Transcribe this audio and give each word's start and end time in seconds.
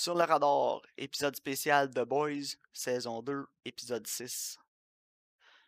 Sur 0.00 0.14
le 0.14 0.22
radar, 0.22 0.80
épisode 0.96 1.34
spécial 1.34 1.90
The 1.90 2.04
Boys, 2.04 2.54
saison 2.72 3.20
2, 3.20 3.44
épisode 3.64 4.06
6. 4.06 4.56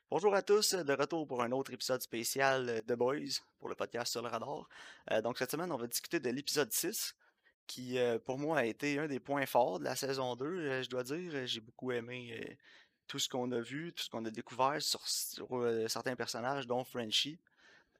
Bonjour 0.08 0.32
à 0.36 0.42
tous, 0.42 0.72
de 0.72 0.92
retour 0.92 1.26
pour 1.26 1.42
un 1.42 1.50
autre 1.50 1.72
épisode 1.72 2.00
spécial 2.00 2.80
The 2.86 2.92
Boys 2.92 3.40
pour 3.58 3.68
le 3.68 3.74
podcast 3.74 4.12
Sur 4.12 4.22
le 4.22 4.28
radar. 4.28 4.68
Euh, 5.10 5.20
donc 5.20 5.36
cette 5.36 5.50
semaine, 5.50 5.72
on 5.72 5.76
va 5.76 5.88
discuter 5.88 6.20
de 6.20 6.30
l'épisode 6.30 6.72
6, 6.72 7.16
qui 7.66 7.98
euh, 7.98 8.20
pour 8.20 8.38
moi 8.38 8.58
a 8.58 8.64
été 8.66 9.00
un 9.00 9.08
des 9.08 9.18
points 9.18 9.46
forts 9.46 9.80
de 9.80 9.84
la 9.86 9.96
saison 9.96 10.36
2, 10.36 10.46
euh, 10.46 10.82
je 10.84 10.88
dois 10.88 11.02
dire. 11.02 11.44
J'ai 11.44 11.60
beaucoup 11.60 11.90
aimé 11.90 12.56
tout 13.08 13.18
ce 13.18 13.28
qu'on 13.28 13.50
a 13.50 13.60
vu, 13.60 13.92
tout 13.92 14.04
ce 14.04 14.10
qu'on 14.10 14.24
a 14.26 14.30
découvert 14.30 14.80
sur, 14.80 15.04
certains 15.88 16.14
personnages, 16.14 16.68
dont 16.68 16.84
Frenchie. 16.84 17.40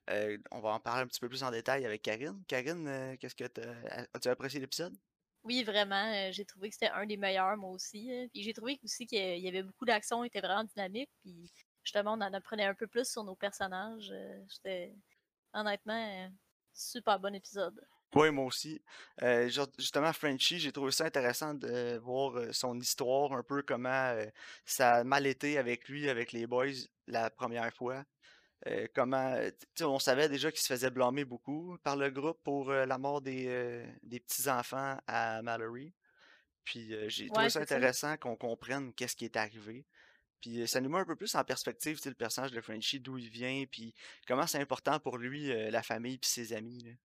on 0.07 0.61
va 0.61 0.69
en 0.69 0.79
parler 0.79 1.01
un 1.01 1.07
petit 1.07 1.19
peu 1.19 1.27
plus 1.27 1.43
en 1.43 1.51
détail 1.51 1.85
avec 1.85 2.01
Karine. 2.01 2.41
Karine, 2.47 3.17
qu'est-ce 3.19 3.35
que 3.35 3.43
as-tu 4.13 4.29
apprécié 4.29 4.61
l'épisode? 4.61 4.95
Oui, 5.43 5.63
vraiment. 5.63 6.31
j'ai 6.31 6.45
trouvé 6.45 6.69
que 6.69 6.75
c'était 6.75 6.91
un 6.91 7.05
des 7.05 7.17
meilleurs, 7.17 7.57
moi 7.57 7.71
aussi. 7.71 8.11
Hein. 8.11 8.27
Puis 8.31 8.43
j'ai 8.43 8.53
trouvé 8.53 8.79
aussi 8.83 9.05
qu'il 9.07 9.39
y 9.39 9.47
avait 9.47 9.63
beaucoup 9.63 9.85
d'action, 9.85 10.23
était 10.23 10.41
vraiment 10.41 10.63
dynamique. 10.63 11.09
Puis 11.21 11.51
justement, 11.83 12.13
on 12.13 12.21
en 12.21 12.33
apprenait 12.33 12.65
un 12.65 12.75
peu 12.75 12.87
plus 12.87 13.09
sur 13.09 13.23
nos 13.23 13.35
personnages. 13.35 14.13
C'était 14.49 14.93
honnêtement 15.53 15.93
un 15.93 16.31
super 16.73 17.19
bon 17.19 17.33
épisode. 17.33 17.79
Oui, 18.13 18.29
moi 18.29 18.45
aussi. 18.45 18.81
justement, 19.77 20.13
Frenchie, 20.13 20.59
j'ai 20.59 20.71
trouvé 20.71 20.91
ça 20.91 21.05
intéressant 21.05 21.53
de 21.53 21.97
voir 21.97 22.53
son 22.53 22.79
histoire, 22.79 23.33
un 23.33 23.43
peu 23.43 23.63
comment 23.63 24.13
ça 24.65 24.95
a 24.95 25.03
mal 25.03 25.25
été 25.25 25.57
avec 25.57 25.87
lui, 25.87 26.09
avec 26.09 26.33
les 26.33 26.45
boys 26.45 26.67
la 27.07 27.29
première 27.29 27.73
fois. 27.73 28.03
Euh, 28.67 28.87
comment 28.93 29.35
on 29.81 29.99
savait 29.99 30.29
déjà 30.29 30.51
qu'il 30.51 30.61
se 30.61 30.67
faisait 30.67 30.91
blâmer 30.91 31.25
beaucoup 31.25 31.77
par 31.83 31.95
le 31.95 32.11
groupe 32.11 32.39
pour 32.43 32.69
euh, 32.69 32.85
la 32.85 32.99
mort 32.99 33.21
des, 33.21 33.47
euh, 33.47 33.85
des 34.03 34.19
petits-enfants 34.19 34.97
à 35.07 35.41
Mallory. 35.41 35.93
Puis 36.63 36.93
j'ai 37.09 37.27
trouvé 37.27 37.49
ça 37.49 37.61
intéressant 37.61 38.17
qu'on 38.17 38.35
comprenne 38.35 38.93
qu'est-ce 38.93 39.15
qui 39.15 39.25
est 39.25 39.35
arrivé. 39.35 39.83
Puis 40.41 40.67
ça 40.67 40.79
nous 40.79 40.89
met 40.89 40.99
un 40.99 41.05
peu 41.05 41.15
plus 41.15 41.33
en 41.33 41.43
perspective 41.43 41.99
le 42.05 42.13
personnage 42.13 42.51
de 42.51 42.61
Frenchie, 42.61 42.99
d'où 42.99 43.17
il 43.17 43.29
vient, 43.29 43.65
puis 43.69 43.95
comment 44.27 44.45
c'est 44.45 44.59
important 44.59 44.99
pour 44.99 45.17
lui, 45.17 45.47
la 45.71 45.81
famille 45.81 46.19
puis 46.19 46.29
ses 46.29 46.53
amis. 46.53 46.95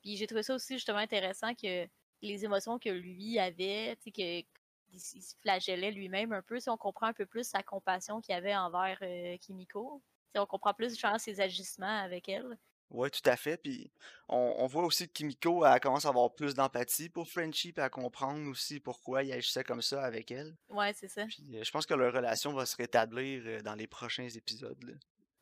Puis 0.00 0.16
j'ai 0.16 0.28
trouvé 0.28 0.44
ça 0.44 0.54
aussi 0.54 0.74
justement 0.74 0.98
intéressant 0.98 1.54
que 1.56 1.88
les 2.22 2.44
émotions 2.44 2.78
que 2.78 2.88
lui 2.88 3.40
avait, 3.40 3.98
que 4.06 4.44
il 4.92 5.00
se 5.00 5.34
flagellait 5.40 5.90
lui-même 5.90 6.32
un 6.32 6.42
peu, 6.42 6.60
si 6.60 6.70
on 6.70 6.76
comprend 6.76 7.08
un 7.08 7.12
peu 7.12 7.26
plus 7.26 7.48
sa 7.48 7.64
compassion 7.64 8.20
qu'il 8.20 8.34
avait 8.34 8.54
envers 8.54 9.00
Kimiko 9.40 10.00
on 10.38 10.46
comprend 10.46 10.74
plus 10.74 10.98
genre, 10.98 11.18
ses 11.18 11.40
agissements 11.40 12.02
avec 12.02 12.28
elle. 12.28 12.56
Oui, 12.90 13.10
tout 13.10 13.28
à 13.28 13.36
fait. 13.36 13.56
Puis 13.56 13.90
on, 14.28 14.66
voit 14.66 14.84
aussi 14.84 15.08
que 15.08 15.12
Kimiko 15.12 15.64
elle 15.64 15.80
commence 15.80 16.04
à 16.04 16.10
avoir 16.10 16.32
plus 16.32 16.54
d'empathie 16.54 17.08
pour 17.08 17.28
Frenchie, 17.28 17.72
puis 17.72 17.82
à 17.82 17.90
comprendre 17.90 18.48
aussi 18.48 18.78
pourquoi 18.78 19.24
il 19.24 19.32
agissait 19.32 19.64
comme 19.64 19.82
ça 19.82 20.02
avec 20.04 20.30
elle. 20.30 20.54
Ouais, 20.68 20.92
c'est 20.92 21.08
ça. 21.08 21.24
Puis 21.26 21.56
euh, 21.56 21.64
je 21.64 21.70
pense 21.70 21.86
que 21.86 21.94
leur 21.94 22.12
relation 22.12 22.52
va 22.52 22.66
se 22.66 22.76
rétablir 22.76 23.42
euh, 23.46 23.60
dans 23.62 23.74
les 23.74 23.86
prochains 23.86 24.28
épisodes. 24.28 24.80
Là. 24.84 24.92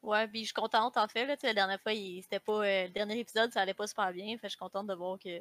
Ouais, 0.03 0.27
puis 0.29 0.41
je 0.41 0.47
suis 0.47 0.55
contente 0.55 0.97
en 0.97 1.07
fait. 1.09 1.27
Là, 1.27 1.37
la 1.43 1.55
dernière 1.55 1.81
fois, 1.81 1.93
c'était 1.93 2.41
pas 2.41 2.65
euh, 2.65 2.85
le 2.85 2.91
dernier 2.91 3.19
épisode, 3.19 3.53
ça 3.53 3.61
allait 3.61 3.75
pas 3.75 3.87
super 3.87 4.13
bien. 4.13 4.37
Fait 4.39 4.49
je 4.49 4.53
suis 4.53 4.59
contente 4.59 4.87
de 4.87 4.95
voir 4.95 5.19
que 5.19 5.39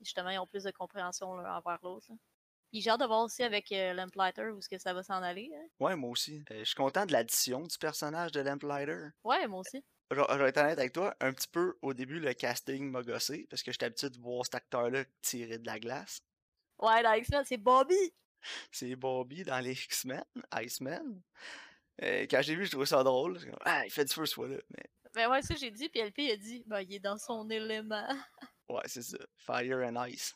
justement 0.00 0.30
ils 0.30 0.38
ont 0.38 0.46
plus 0.46 0.64
de 0.64 0.70
compréhension 0.72 1.36
l'un 1.36 1.56
envers 1.56 1.78
l'autre. 1.82 2.08
Puis 2.74 2.80
j'ai 2.80 2.90
hâte 2.90 3.02
de 3.02 3.06
voir 3.06 3.22
aussi 3.22 3.44
avec 3.44 3.70
euh, 3.70 3.92
Lamplighter 3.92 4.48
où 4.48 4.58
est-ce 4.58 4.68
que 4.68 4.78
ça 4.78 4.92
va 4.92 5.04
s'en 5.04 5.22
aller. 5.22 5.48
Hein. 5.54 5.68
Ouais, 5.78 5.94
moi 5.94 6.10
aussi. 6.10 6.42
Euh, 6.50 6.58
je 6.58 6.64
suis 6.64 6.74
content 6.74 7.06
de 7.06 7.12
l'addition 7.12 7.60
du 7.60 7.78
personnage 7.78 8.32
de 8.32 8.40
Lamplighter. 8.40 9.10
Ouais, 9.22 9.46
moi 9.46 9.60
aussi. 9.60 9.84
Je, 10.10 10.16
vais 10.16 10.48
être 10.48 10.58
honnête 10.58 10.80
avec 10.80 10.92
toi, 10.92 11.14
un 11.20 11.32
petit 11.32 11.46
peu 11.46 11.78
au 11.82 11.94
début, 11.94 12.18
le 12.18 12.34
casting 12.34 12.90
m'a 12.90 13.04
gossé 13.04 13.46
parce 13.48 13.62
que 13.62 13.70
j'étais 13.70 13.86
habitué 13.86 14.10
de 14.10 14.18
voir 14.18 14.44
cet 14.44 14.56
acteur-là 14.56 15.04
tirer 15.22 15.58
de 15.58 15.66
la 15.66 15.78
glace. 15.78 16.18
Ouais, 16.80 17.00
dans 17.04 17.12
X-Men, 17.12 17.44
c'est 17.44 17.58
Bobby! 17.58 17.94
C'est 18.72 18.96
Bobby 18.96 19.44
dans 19.44 19.60
les 19.60 19.72
X-Men, 19.72 20.24
Iceman. 20.60 21.22
Euh, 22.02 22.26
quand 22.28 22.42
j'ai 22.42 22.56
vu, 22.56 22.66
je 22.66 22.72
trouvais 22.72 22.86
ça 22.86 23.04
drôle. 23.04 23.38
ah, 23.64 23.86
il 23.86 23.90
fait 23.90 24.04
du 24.04 24.12
feu 24.12 24.26
ce 24.26 24.34
fois-là. 24.34 24.56
Mais... 24.70 24.84
Ben 25.14 25.30
ouais, 25.30 25.42
ça 25.42 25.54
j'ai 25.54 25.70
dit, 25.70 25.88
puis 25.88 26.02
LP 26.02 26.32
a 26.32 26.36
dit, 26.36 26.64
ben 26.66 26.80
il 26.80 26.92
est 26.92 26.98
dans 26.98 27.18
son 27.18 27.48
élément. 27.48 28.08
ouais, 28.68 28.82
c'est 28.86 29.02
ça. 29.02 29.18
Fire 29.36 29.78
and 29.78 30.06
Ice. 30.08 30.34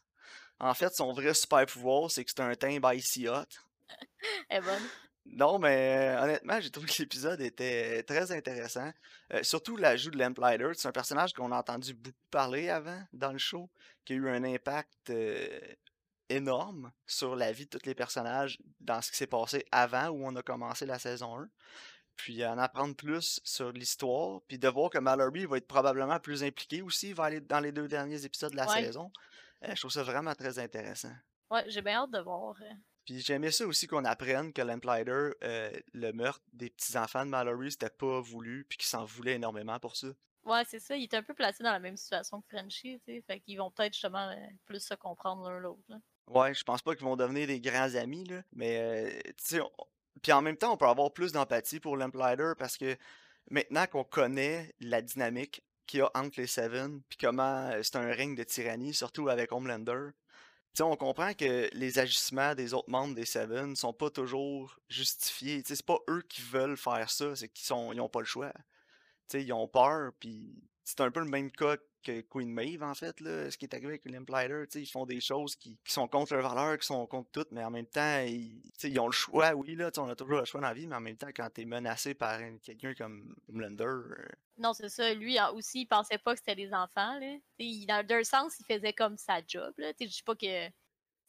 En 0.61 0.75
fait, 0.75 0.95
son 0.95 1.13
vrai 1.13 1.35
super 1.35 1.67
pouvoir, 1.67 2.11
c'est 2.11 2.25
que 2.25 2.31
c'est 2.31 2.41
un 2.41 2.55
timbre 2.55 2.93
icy 2.93 3.29
hot. 3.29 3.45
Elle 4.49 4.59
est 4.59 4.61
bonne. 4.61 4.83
Non, 5.31 5.59
mais 5.59 6.17
euh, 6.17 6.23
honnêtement, 6.23 6.61
j'ai 6.61 6.71
trouvé 6.71 6.89
que 6.89 7.03
l'épisode 7.03 7.41
était 7.41 8.03
très 8.03 8.33
intéressant. 8.33 8.91
Euh, 9.35 9.43
surtout 9.43 9.77
l'ajout 9.77 10.11
de 10.11 10.19
Lamplighter. 10.19 10.71
C'est 10.75 10.89
un 10.89 10.93
personnage 10.93 11.33
qu'on 11.33 11.53
a 11.53 11.59
entendu 11.59 11.95
beaucoup 11.95 12.17
parler 12.31 12.71
avant 12.71 13.03
dans 13.13 13.33
le 13.33 13.39
show, 13.39 13.69
qui 14.05 14.15
a 14.15 14.17
eu 14.17 14.29
un 14.29 14.43
impact 14.43 15.11
euh, 15.11 15.61
énorme 16.29 16.93
sur 17.07 17.37
la 17.37 17.53
vie 17.53 17.67
de 17.67 17.79
tous 17.79 17.87
les 17.87 17.95
personnages 17.95 18.59
dans 18.81 19.03
ce 19.03 19.11
qui 19.11 19.17
s'est 19.17 19.27
passé 19.27 19.65
avant 19.71 20.09
où 20.09 20.27
on 20.27 20.35
a 20.37 20.43
commencé 20.43 20.87
la 20.87 20.99
saison 20.99 21.39
1. 21.39 21.49
Puis 22.17 22.45
en 22.45 22.59
apprendre 22.59 22.97
plus 22.97 23.41
sur 23.45 23.71
l'histoire, 23.71 24.41
puis 24.49 24.59
de 24.59 24.69
voir 24.69 24.91
que 24.91 24.99
Mallory 24.99 25.47
va 25.47 25.59
être 25.59 25.69
probablement 25.69 26.19
plus 26.19 26.43
impliqué 26.43 26.83
aussi, 26.83 27.11
il 27.11 27.15
va 27.15 27.25
aller 27.25 27.41
dans 27.41 27.61
les 27.61 27.71
deux 27.71 27.87
derniers 27.87 28.25
épisodes 28.25 28.51
de 28.51 28.57
la 28.57 28.67
saison. 28.67 29.13
Euh, 29.65 29.75
je 29.75 29.81
trouve 29.81 29.91
ça 29.91 30.03
vraiment 30.03 30.35
très 30.35 30.59
intéressant. 30.59 31.13
Ouais, 31.51 31.65
j'ai 31.69 31.83
bien 31.83 32.03
hâte 32.03 32.11
de 32.11 32.21
voir. 32.21 32.57
Euh. 32.63 32.75
Puis 33.05 33.21
j'aimais 33.21 33.51
ça 33.51 33.67
aussi 33.67 33.87
qu'on 33.87 34.05
apprenne 34.05 34.53
que 34.53 34.63
Lamplighter, 34.63 35.31
euh, 35.43 35.71
le 35.95 36.13
meurtre 36.13 36.45
des 36.53 36.71
petits-enfants 36.71 37.25
de 37.25 37.31
Mallory, 37.31 37.73
c'était 37.73 37.91
pas 37.91 38.21
voulu, 38.21 38.67
puis 38.69 38.79
qu'il 38.79 38.89
s'en 38.89 39.05
voulait 39.05 39.35
énormément 39.35 39.79
pour 39.79 39.97
ça. 39.97 40.09
Ouais, 40.45 40.63
c'est 40.67 40.79
ça. 40.79 40.97
Il 40.97 41.05
est 41.05 41.15
un 41.15 41.23
peu 41.23 41.35
placé 41.35 41.63
dans 41.63 41.73
la 41.73 41.81
même 41.81 41.97
situation 41.97 42.41
que 42.41 42.57
Frenchie, 42.57 43.01
tu 43.07 43.15
sais. 43.15 43.25
Fait 43.27 43.41
qu'ils 43.41 43.59
vont 43.59 43.71
peut-être 43.71 43.95
justement 43.95 44.35
plus 44.67 44.81
se 44.81 44.95
comprendre 44.95 45.49
l'un 45.51 45.59
l'autre. 45.59 45.83
Ouais, 46.27 46.55
je 46.55 46.63
pense 46.65 46.83
pas 46.83 46.95
qu'ils 46.95 47.05
vont 47.05 47.17
devenir 47.17 47.47
des 47.47 47.61
grands 47.61 47.95
amis, 47.95 48.25
là. 48.25 48.43
Mais, 48.53 49.21
tu 49.39 49.57
sais, 49.57 49.61
puis 50.23 50.33
en 50.33 50.43
même 50.43 50.57
temps, 50.57 50.73
on 50.73 50.77
peut 50.77 50.87
avoir 50.87 51.13
plus 51.13 51.33
d'empathie 51.33 51.81
pour 51.81 51.97
Lamplighter 51.97 52.53
parce 52.59 52.77
que 52.77 52.97
maintenant 53.51 53.87
qu'on 53.87 54.05
connaît 54.05 54.75
la 54.81 55.03
dynamique 55.03 55.63
qu'il 55.89 56.01
y 56.01 56.03
a 56.03 56.11
entre 56.15 56.41
les 56.41 56.47
Seven, 56.47 57.03
puis 57.09 57.19
comment 57.19 57.71
c'est 57.83 57.97
un 57.97 58.13
règne 58.13 58.37
de 58.37 58.45
tyrannie, 58.45 58.95
surtout 58.95 59.29
avec 59.29 59.51
Homelander. 59.51 60.11
on 60.81 60.97
comprend 60.97 61.35
que 61.35 61.69
les 61.73 61.99
agissements 61.99 62.55
des 62.55 62.75
autres 62.75 62.91
membres 62.91 63.15
des 63.15 63.25
Seven 63.25 63.75
sont 63.75 63.93
pas 63.93 64.11
toujours 64.11 64.79
justifiés. 64.89 65.63
C'est 65.67 65.85
pas 65.85 65.99
eux 66.09 66.23
qui 66.29 66.43
veulent 66.43 66.77
faire 66.77 67.11
ça, 67.11 67.35
c'est 67.35 67.49
qu'ils 67.49 67.67
sont 67.67 67.93
ils 67.93 68.01
ont 68.01 68.09
pas 68.09 68.21
le 68.21 68.27
choix. 68.27 68.53
ils 69.35 69.53
ont 69.53 69.67
peur, 69.67 70.13
puis 70.21 70.63
c'est 70.85 71.01
un 71.01 71.11
peu 71.11 71.21
le 71.21 71.27
même 71.27 71.51
cas 71.51 71.77
Queen 72.03 72.51
Maeve, 72.51 72.83
en 72.83 72.95
fait, 72.95 73.21
là, 73.21 73.51
ce 73.51 73.57
qui 73.57 73.65
est 73.67 73.75
arrivé 73.75 73.89
avec 73.89 74.05
William 74.05 74.25
ils 74.75 74.87
font 74.87 75.07
des 75.07 75.21
choses 75.21 75.57
qui, 75.57 75.79
sont 75.85 76.09
contre 76.09 76.35
leurs 76.35 76.49
valeurs, 76.49 76.79
qui 76.79 76.87
sont 76.87 77.07
contre 77.07 77.31
toutes, 77.31 77.53
mais 77.53 77.65
en 77.65 77.71
même 77.71 77.87
temps, 77.87 78.21
ils, 78.21 78.61
ils 78.83 79.01
ont 79.01 79.07
le 79.07 79.13
choix, 79.13 79.53
oui, 79.55 79.75
là, 79.75 79.91
on 79.99 80.09
a 80.09 80.17
toujours 80.17 80.39
le 80.39 80.45
choix 80.45 80.61
dans 80.61 80.69
la 80.69 80.75
vie, 80.75 80.87
mais 80.87 80.97
en 80.97 81.01
même 81.01 81.17
temps, 81.17 81.29
quand 81.35 81.49
t'es 81.51 81.65
menacé 81.65 82.15
par 82.15 82.41
quelqu'un 82.63 82.95
comme 82.95 83.35
Blender... 83.49 83.85
Euh, 83.85 84.29
non, 84.59 84.73
c'est 84.73 84.89
ça, 84.89 85.13
lui 85.15 85.39
aussi, 85.55 85.83
il 85.83 85.87
pensait 85.87 86.19
pas 86.19 86.35
que 86.35 86.41
c'était 86.41 86.57
des 86.57 86.73
enfants, 86.73 87.19
là. 87.19 87.37
Il, 87.59 87.87
dans 87.87 88.05
un 88.09 88.25
sens, 88.25 88.59
il 88.61 88.67
faisait 88.67 88.93
comme 88.93 89.17
sa 89.17 89.41
job, 89.47 89.73
là. 89.79 89.93
Je 90.01 90.07
dis 90.07 90.23
pas 90.25 90.35
que 90.35 90.69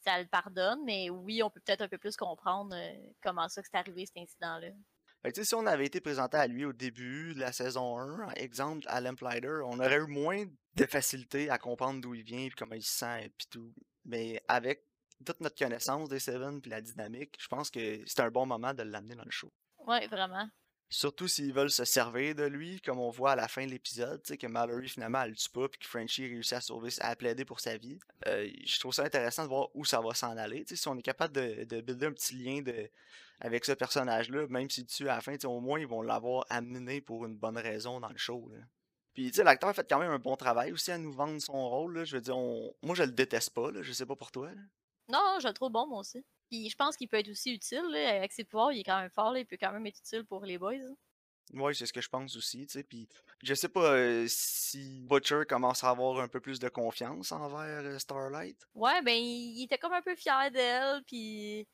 ça 0.04 0.20
le 0.20 0.28
pardonne, 0.28 0.80
mais 0.86 1.10
oui, 1.10 1.44
on 1.44 1.50
peut 1.50 1.60
peut-être 1.60 1.82
un 1.82 1.88
peu 1.88 1.98
plus 1.98 2.16
comprendre 2.16 2.76
euh, 2.76 3.12
comment 3.22 3.50
ça 3.50 3.62
que 3.62 3.68
c'est 3.72 3.78
arrivé, 3.78 4.06
cet 4.06 4.18
incident-là 4.18 4.70
si 5.42 5.56
on 5.56 5.66
avait 5.66 5.86
été 5.86 6.02
présenté 6.02 6.38
à 6.38 6.48
lui 6.48 6.66
au 6.66 6.74
début 6.74 7.34
de 7.34 7.40
la 7.40 7.52
saison 7.52 7.98
1, 8.00 8.32
exemple 8.36 8.86
à 8.88 9.02
Lamplighter, 9.02 9.62
on 9.66 9.80
aurait 9.80 9.98
eu 9.98 10.08
moins 10.08 10.46
de 10.76 10.86
facilité 10.86 11.50
à 11.50 11.58
comprendre 11.58 12.02
d'où 12.02 12.14
il 12.14 12.24
vient 12.24 12.40
et 12.40 12.50
comment 12.52 12.76
il 12.76 12.84
se 12.84 13.00
sent 13.00 13.26
et 13.26 13.32
tout. 13.50 13.74
Mais 14.06 14.42
avec 14.48 14.86
toute 15.26 15.42
notre 15.42 15.58
connaissance 15.58 16.10
des 16.10 16.20
Seven 16.20 16.62
et 16.64 16.70
la 16.70 16.82
dynamique, 16.82 17.36
je 17.40 17.48
pense 17.48 17.70
que 17.70 18.02
c'est 18.06 18.22
un 18.22 18.32
bon 18.32 18.46
moment 18.46 18.74
de 18.74 18.84
l'amener 18.84 19.16
dans 19.16 19.26
le 19.26 19.32
show. 19.32 19.52
Ouais, 19.80 20.08
vraiment. 20.08 20.48
Surtout 20.92 21.28
s'ils 21.28 21.54
veulent 21.54 21.70
se 21.70 21.86
servir 21.86 22.34
de 22.34 22.44
lui, 22.44 22.82
comme 22.82 23.00
on 23.00 23.12
voit 23.12 23.34
à 23.34 23.36
la 23.36 23.48
fin 23.48 23.64
de 23.64 23.70
l'épisode, 23.70 24.24
que 24.24 24.48
Mallory 24.48 24.90
finalement 24.90 25.22
elle 25.22 25.32
le 25.32 25.36
tue 25.36 25.50
pas 25.50 25.70
puis 25.70 25.80
que 25.80 25.86
Frenchie 25.86 26.28
réussit 26.28 27.00
à 27.02 27.16
plaider 27.16 27.46
pour 27.46 27.60
sa 27.60 27.78
vie. 27.78 28.00
Euh, 28.26 28.50
je 28.66 28.80
trouve 28.80 28.94
ça 28.94 29.04
intéressant 29.04 29.44
de 29.44 29.50
voir 29.50 29.70
où 29.76 29.86
ça 29.86 30.02
va 30.02 30.16
s'en 30.16 30.36
aller. 30.36 30.66
si 30.68 30.88
on 30.88 30.98
est 30.98 31.04
capable 31.04 31.36
de, 31.36 31.64
de 31.64 31.82
builder 31.82 32.08
un 32.08 32.12
petit 32.12 32.34
lien 32.34 32.64
avec 33.40 33.66
ce 33.66 33.72
personnage-là, 33.74 34.48
même 34.48 34.68
s'il 34.70 34.88
tue 34.88 35.08
à 35.08 35.16
la 35.16 35.22
fin, 35.22 35.36
au 35.46 35.60
moins 35.60 35.80
ils 35.80 35.88
vont 35.88 36.02
l'avoir 36.02 36.46
amené 36.50 37.02
pour 37.02 37.24
une 37.26 37.36
bonne 37.36 37.58
raison 37.58 38.00
dans 38.00 38.10
le 38.10 38.18
show. 38.18 38.52
Puis 39.14 39.32
l'acteur 39.32 39.70
a 39.70 39.74
fait 39.74 39.88
quand 39.88 40.00
même 40.00 40.12
un 40.12 40.20
bon 40.20 40.36
travail 40.38 40.72
aussi 40.72 40.92
à 40.92 40.98
nous 40.98 41.14
vendre 41.14 41.40
son 41.40 41.70
rôle. 41.70 42.04
Je 42.04 42.16
veux 42.16 42.22
dire, 42.22 42.36
moi 42.36 42.96
je 42.96 43.04
le 43.04 43.12
déteste 43.12 43.52
pas, 43.52 43.70
je 43.80 43.92
sais 43.92 44.08
pas 44.08 44.16
pour 44.16 44.32
toi. 44.32 44.50
Non, 45.08 45.38
je 45.40 45.48
le 45.48 45.54
trouve 45.54 45.72
bon 45.72 45.88
moi 45.88 46.00
aussi. 46.00 46.26
Puis 46.50 46.70
je 46.70 46.76
pense 46.76 46.98
qu'il 46.98 47.08
peut 47.08 47.18
être 47.18 47.30
aussi 47.30 47.54
utile. 47.54 47.96
avec 47.96 48.32
ses 48.32 48.44
pouvoirs, 48.44 48.72
il 48.72 48.80
est 48.80 48.84
quand 48.84 49.00
même 49.00 49.10
fort, 49.12 49.38
il 49.38 49.46
peut 49.46 49.58
quand 49.60 49.72
même 49.72 49.86
être 49.86 50.00
utile 50.00 50.26
pour 50.26 50.46
les 50.46 50.58
boys. 50.58 50.76
Oui, 51.54 51.74
c'est 51.76 51.86
ce 51.86 51.94
que 51.94 52.02
je 52.02 52.10
pense 52.10 52.36
aussi, 52.36 52.66
tu 52.68 52.74
sais. 52.74 52.84
Puis 52.84 53.08
je 53.42 53.54
sais 53.54 53.70
pas 53.70 53.94
euh, 53.94 54.26
si 54.28 55.02
Butcher 55.02 55.44
commence 55.48 55.84
à 55.84 55.90
avoir 55.90 56.20
un 56.20 56.28
peu 56.28 56.40
plus 56.40 56.60
de 56.60 56.70
confiance 56.70 57.32
envers 57.32 57.84
euh, 57.84 57.98
Starlight. 57.98 58.68
Ouais, 58.76 59.02
ben 59.02 59.18
il 59.18 59.64
était 59.64 59.78
comme 59.78 59.94
un 59.94 60.02
peu 60.02 60.16
fier 60.16 60.52
d'elle, 60.52 61.02
puis 61.06 61.68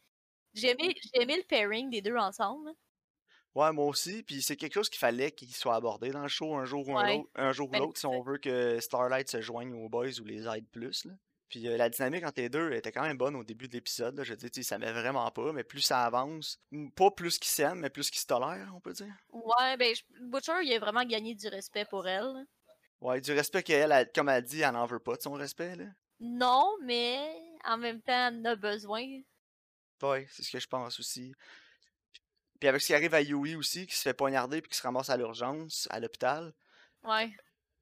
j'ai 0.54 0.70
aimé, 0.70 0.96
le 1.14 1.44
pairing 1.44 1.90
des 1.90 2.02
deux 2.02 2.16
ensemble. 2.16 2.72
Ouais, 3.54 3.72
moi 3.72 3.86
aussi. 3.86 4.24
Puis 4.24 4.42
c'est 4.42 4.56
quelque 4.56 4.74
chose 4.74 4.90
qu'il 4.90 5.00
fallait 5.00 5.32
qu'il 5.32 5.54
soit 5.54 5.76
abordé 5.76 6.12
dans 6.12 6.24
le 6.24 6.28
show 6.28 6.56
un 6.56 6.66
jour 6.66 6.88
ou 6.88 6.98
un, 6.98 7.20
autre, 7.20 7.30
un 7.36 7.52
jour 7.52 7.68
ou 7.68 7.72
ben, 7.72 7.80
l'autre 7.80 8.00
si 8.00 8.06
on 8.06 8.22
veut 8.22 8.38
que 8.38 8.80
Starlight 8.80 9.30
se 9.30 9.42
joigne 9.42 9.74
aux 9.74 9.90
boys 9.90 10.20
ou 10.20 10.26
les 10.26 10.48
aide 10.48 10.68
plus. 10.70 11.06
Là. 11.06 11.14
Puis 11.50 11.68
euh, 11.68 11.78
la 11.78 11.90
dynamique 11.90 12.26
entre 12.26 12.42
les 12.42 12.50
deux 12.50 12.72
était 12.74 12.92
quand 12.92 13.04
même 13.04 13.18
bonne 13.18 13.36
au 13.36 13.44
début 13.44 13.68
de 13.68 13.74
l'épisode. 13.74 14.20
Je 14.24 14.34
dis, 14.34 14.64
ça 14.64 14.78
met 14.78 14.92
vraiment 14.92 15.30
pas, 15.32 15.54
mais 15.54 15.64
plus 15.64 15.82
ça 15.82 16.04
avance, 16.04 16.60
pas 16.96 17.12
plus 17.12 17.38
qu'ils 17.38 17.52
s'aiment, 17.52 17.80
mais 17.80 17.90
plus 17.90 18.10
qu'ils 18.10 18.22
se 18.22 18.26
tolèrent, 18.26 18.72
on 18.76 18.80
peut 18.80 18.94
dire. 18.94 19.14
Ouais, 19.32 19.78
ben, 19.78 19.94
Butcher, 20.22 20.64
il 20.64 20.74
a 20.74 20.80
vraiment 20.80 21.04
gagné 21.04 21.36
du 21.36 21.48
respect 21.48 21.86
pour 21.86 22.08
elle. 22.08 22.46
Ouais, 23.02 23.22
du 23.22 23.32
respect 23.34 23.64
qu'elle, 23.64 23.92
elle, 23.92 24.12
comme 24.14 24.30
elle 24.30 24.44
dit, 24.44 24.62
elle 24.62 24.74
n'en 24.74 24.86
veut 24.86 25.00
pas 25.00 25.16
de 25.16 25.22
son 25.22 25.34
respect, 25.34 25.76
là. 25.76 25.86
Non, 26.20 26.76
mais 26.84 27.20
en 27.66 27.78
même 27.78 28.02
temps, 28.02 28.28
elle 28.30 28.40
en 28.40 28.46
a 28.46 28.56
besoin. 28.56 29.06
Ouais, 30.02 30.26
c'est 30.30 30.44
ce 30.44 30.52
que 30.52 30.60
je 30.60 30.68
pense 30.68 31.00
aussi. 31.00 31.34
Puis 32.60 32.70
avec 32.70 32.82
ce 32.82 32.88
qui 32.88 32.94
arrive 32.94 33.14
à 33.14 33.22
Yui 33.22 33.56
aussi, 33.56 33.86
qui 33.86 33.96
se 33.96 34.02
fait 34.02 34.14
poignarder 34.14 34.62
puis 34.62 34.72
qui 34.72 34.78
se 34.78 34.84
ramasse 34.84 35.10
à 35.10 35.18
l'urgence, 35.18 35.88
à 35.92 36.00
l'hôpital, 36.00 36.54
Ouais, 37.04 37.32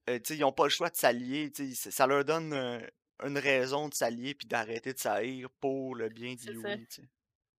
euh, 0.09 0.19
tu 0.19 0.25
sais, 0.25 0.38
ils 0.38 0.44
ont 0.44 0.51
pas 0.51 0.66
le 0.66 0.69
choix 0.69 0.89
de 0.89 0.98
s'allier, 0.98 1.51
tu 1.51 1.74
sais, 1.75 1.92
ça 1.92 2.07
leur 2.07 2.25
donne 2.25 2.54
euh, 2.54 2.80
une 3.25 3.37
raison 3.37 3.89
de 3.89 3.93
s'allier 3.93 4.33
puis 4.35 4.47
d'arrêter 4.47 4.93
de 4.93 4.99
s'haïr 4.99 5.49
pour 5.59 5.95
le 5.95 6.09
bien 6.09 6.33
de 6.35 6.39
C'est 6.39 6.53
ça. 6.55 6.75
Yui, 6.75 6.87
tu 6.87 7.01
sais. 7.01 7.07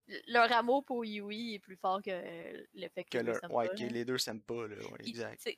L- 0.09 0.23
leur 0.29 0.53
amour 0.53 0.85
pour 0.85 1.05
Yui 1.05 1.55
est 1.55 1.59
plus 1.59 1.77
fort 1.77 2.03
que 2.03 2.11
le 2.11 2.89
fait 2.89 3.05
que, 3.05 3.11
Que 3.11 3.19
les 3.19 3.25
deux 3.33 3.39
leur- 3.43 3.53
ouais, 3.55 3.69
pas, 3.69 3.75
que 3.75 3.83
là. 3.83 3.89
les 3.89 4.05
deux 4.05 4.19
s'aiment 4.19 4.43
pas, 4.43 4.67
là, 4.69 4.77
ouais, 4.77 4.99
exact. 5.09 5.49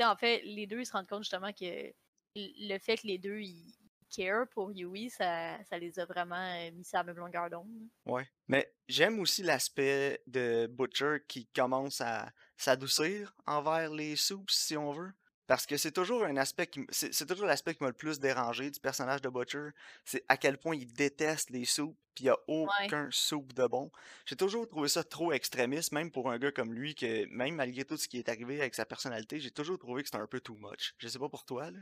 en 0.00 0.16
fait, 0.16 0.42
les 0.44 0.66
deux, 0.66 0.80
ils 0.80 0.86
se 0.86 0.92
rendent 0.92 1.06
compte 1.08 1.22
justement 1.22 1.52
que 1.52 1.92
le 2.34 2.78
fait 2.78 2.96
que 2.96 3.06
les 3.06 3.18
deux, 3.18 3.38
ils 3.40 3.74
care 4.14 4.46
pour 4.48 4.70
Yui, 4.72 5.08
ça, 5.08 5.62
ça 5.64 5.78
les 5.78 5.98
a 5.98 6.04
vraiment 6.04 6.34
euh, 6.36 6.70
mis 6.72 6.84
sur 6.84 6.98
la 6.98 7.04
même 7.04 7.16
longueur 7.16 7.48
d'onde. 7.48 7.88
Ouais. 8.04 8.28
Mais 8.46 8.70
j'aime 8.86 9.18
aussi 9.20 9.42
l'aspect 9.42 10.20
de 10.26 10.66
Butcher 10.66 11.18
qui 11.26 11.46
commence 11.46 12.00
à 12.02 12.30
s'adoucir 12.58 13.34
envers 13.46 13.90
les 13.90 14.16
soups, 14.16 14.50
si 14.52 14.76
on 14.76 14.92
veut. 14.92 15.12
Parce 15.46 15.66
que 15.66 15.76
c'est 15.76 15.92
toujours 15.92 16.24
un 16.24 16.36
aspect 16.36 16.66
qui 16.66 16.86
c'est 16.90 17.26
toujours 17.26 17.46
l'aspect 17.46 17.74
qui 17.74 17.82
m'a 17.82 17.88
le 17.88 17.94
plus 17.94 18.20
dérangé 18.20 18.70
du 18.70 18.80
personnage 18.80 19.20
de 19.22 19.28
Butcher, 19.28 19.70
c'est 20.04 20.24
à 20.28 20.36
quel 20.36 20.58
point 20.58 20.76
il 20.76 20.92
déteste 20.92 21.50
les 21.50 21.64
soupes, 21.64 21.96
puis 22.14 22.24
il 22.24 22.26
y 22.28 22.30
a 22.30 22.38
aucun 22.46 23.08
soupe 23.10 23.52
de 23.52 23.66
bon. 23.66 23.90
J'ai 24.24 24.36
toujours 24.36 24.68
trouvé 24.68 24.88
ça 24.88 25.04
trop 25.04 25.32
extrémiste, 25.32 25.92
même 25.92 26.10
pour 26.10 26.30
un 26.30 26.38
gars 26.38 26.52
comme 26.52 26.72
lui, 26.74 26.94
que 26.94 27.26
même 27.26 27.56
malgré 27.56 27.84
tout 27.84 27.96
ce 27.96 28.08
qui 28.08 28.18
est 28.18 28.28
arrivé 28.28 28.60
avec 28.60 28.74
sa 28.74 28.86
personnalité, 28.86 29.40
j'ai 29.40 29.50
toujours 29.50 29.78
trouvé 29.78 30.02
que 30.02 30.08
c'était 30.08 30.22
un 30.22 30.26
peu 30.26 30.40
too 30.40 30.56
much. 30.58 30.94
Je 30.98 31.08
sais 31.08 31.18
pas 31.18 31.28
pour 31.28 31.44
toi, 31.44 31.70
là. 31.70 31.78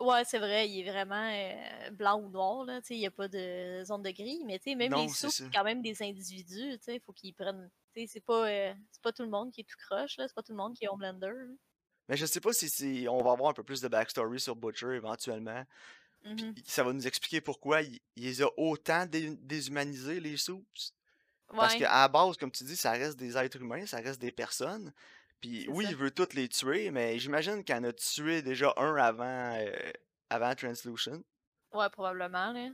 Ouais, 0.00 0.24
c'est 0.24 0.38
vrai, 0.40 0.68
il 0.68 0.80
est 0.80 0.90
vraiment 0.90 1.30
euh, 1.30 1.90
blanc 1.92 2.20
ou 2.20 2.28
noir, 2.28 2.64
là, 2.64 2.80
tu 2.80 2.88
sais, 2.88 2.94
il 2.96 2.98
n'y 2.98 3.06
a 3.06 3.10
pas 3.12 3.28
de 3.28 3.84
zone 3.84 4.02
de 4.02 4.10
gris, 4.10 4.42
mais 4.44 4.58
tu 4.58 4.70
sais, 4.70 4.74
même 4.74 4.90
Non, 4.90 5.04
les 5.04 5.08
soupes, 5.08 5.30
c'est 5.30 5.48
quand 5.50 5.62
même 5.62 5.80
des 5.80 6.02
individus, 6.02 6.76
tu 6.78 6.84
sais, 6.84 6.98
faut 6.98 7.12
qu'ils 7.12 7.34
prennent, 7.34 7.70
tu 7.94 8.00
sais, 8.00 8.06
c'est 8.08 8.20
pas, 8.20 8.48
euh, 8.48 8.74
c'est 8.90 9.02
pas 9.02 9.12
tout 9.12 9.22
le 9.22 9.28
monde 9.28 9.52
qui 9.52 9.60
est 9.60 9.64
tout 9.64 9.76
croche, 9.78 10.16
là, 10.16 10.26
c'est 10.26 10.34
pas 10.34 10.42
tout 10.42 10.52
le 10.52 10.58
monde 10.58 10.74
qui 10.74 10.84
est 10.84 10.88
Homelander, 10.88 11.28
là. 11.28 11.54
Mais 12.08 12.16
je 12.16 12.26
sais 12.26 12.40
pas 12.40 12.52
si, 12.52 12.68
si 12.68 13.06
on 13.08 13.22
va 13.22 13.32
avoir 13.32 13.50
un 13.50 13.54
peu 13.54 13.62
plus 13.62 13.80
de 13.80 13.88
backstory 13.88 14.40
sur 14.40 14.56
Butcher 14.56 14.94
éventuellement. 14.94 15.64
Puis 16.22 16.44
Mhm. 16.44 16.54
ça 16.64 16.84
va 16.84 16.92
nous 16.92 17.06
expliquer 17.06 17.40
pourquoi 17.40 17.82
il, 17.82 17.98
il 18.16 18.24
les 18.24 18.42
a 18.42 18.48
autant 18.56 19.06
dé- 19.06 19.36
déshumanisés, 19.40 20.20
les 20.20 20.36
soups. 20.36 20.92
Parce 21.48 21.74
qu'à 21.80 21.90
la 22.02 22.08
base, 22.08 22.36
comme 22.36 22.50
tu 22.52 22.64
dis, 22.64 22.76
ça 22.76 22.92
reste 22.92 23.18
des 23.18 23.36
êtres 23.36 23.60
humains, 23.60 23.84
ça 23.86 23.98
reste 23.98 24.20
des 24.20 24.32
personnes. 24.32 24.92
Puis 25.40 25.66
oui, 25.68 25.84
ça. 25.84 25.90
il 25.90 25.96
veut 25.96 26.10
toutes 26.12 26.34
les 26.34 26.48
tuer, 26.48 26.90
mais 26.90 27.18
j'imagine 27.18 27.64
qu'il 27.64 27.74
en 27.74 27.82
a 27.84 27.92
tué 27.92 28.40
déjà 28.42 28.72
un 28.76 28.94
avant, 28.96 29.54
euh, 29.58 29.70
avant 30.30 30.54
Translution. 30.54 31.22
ouais, 31.72 31.90
probablement, 31.90 32.52
là. 32.52 32.70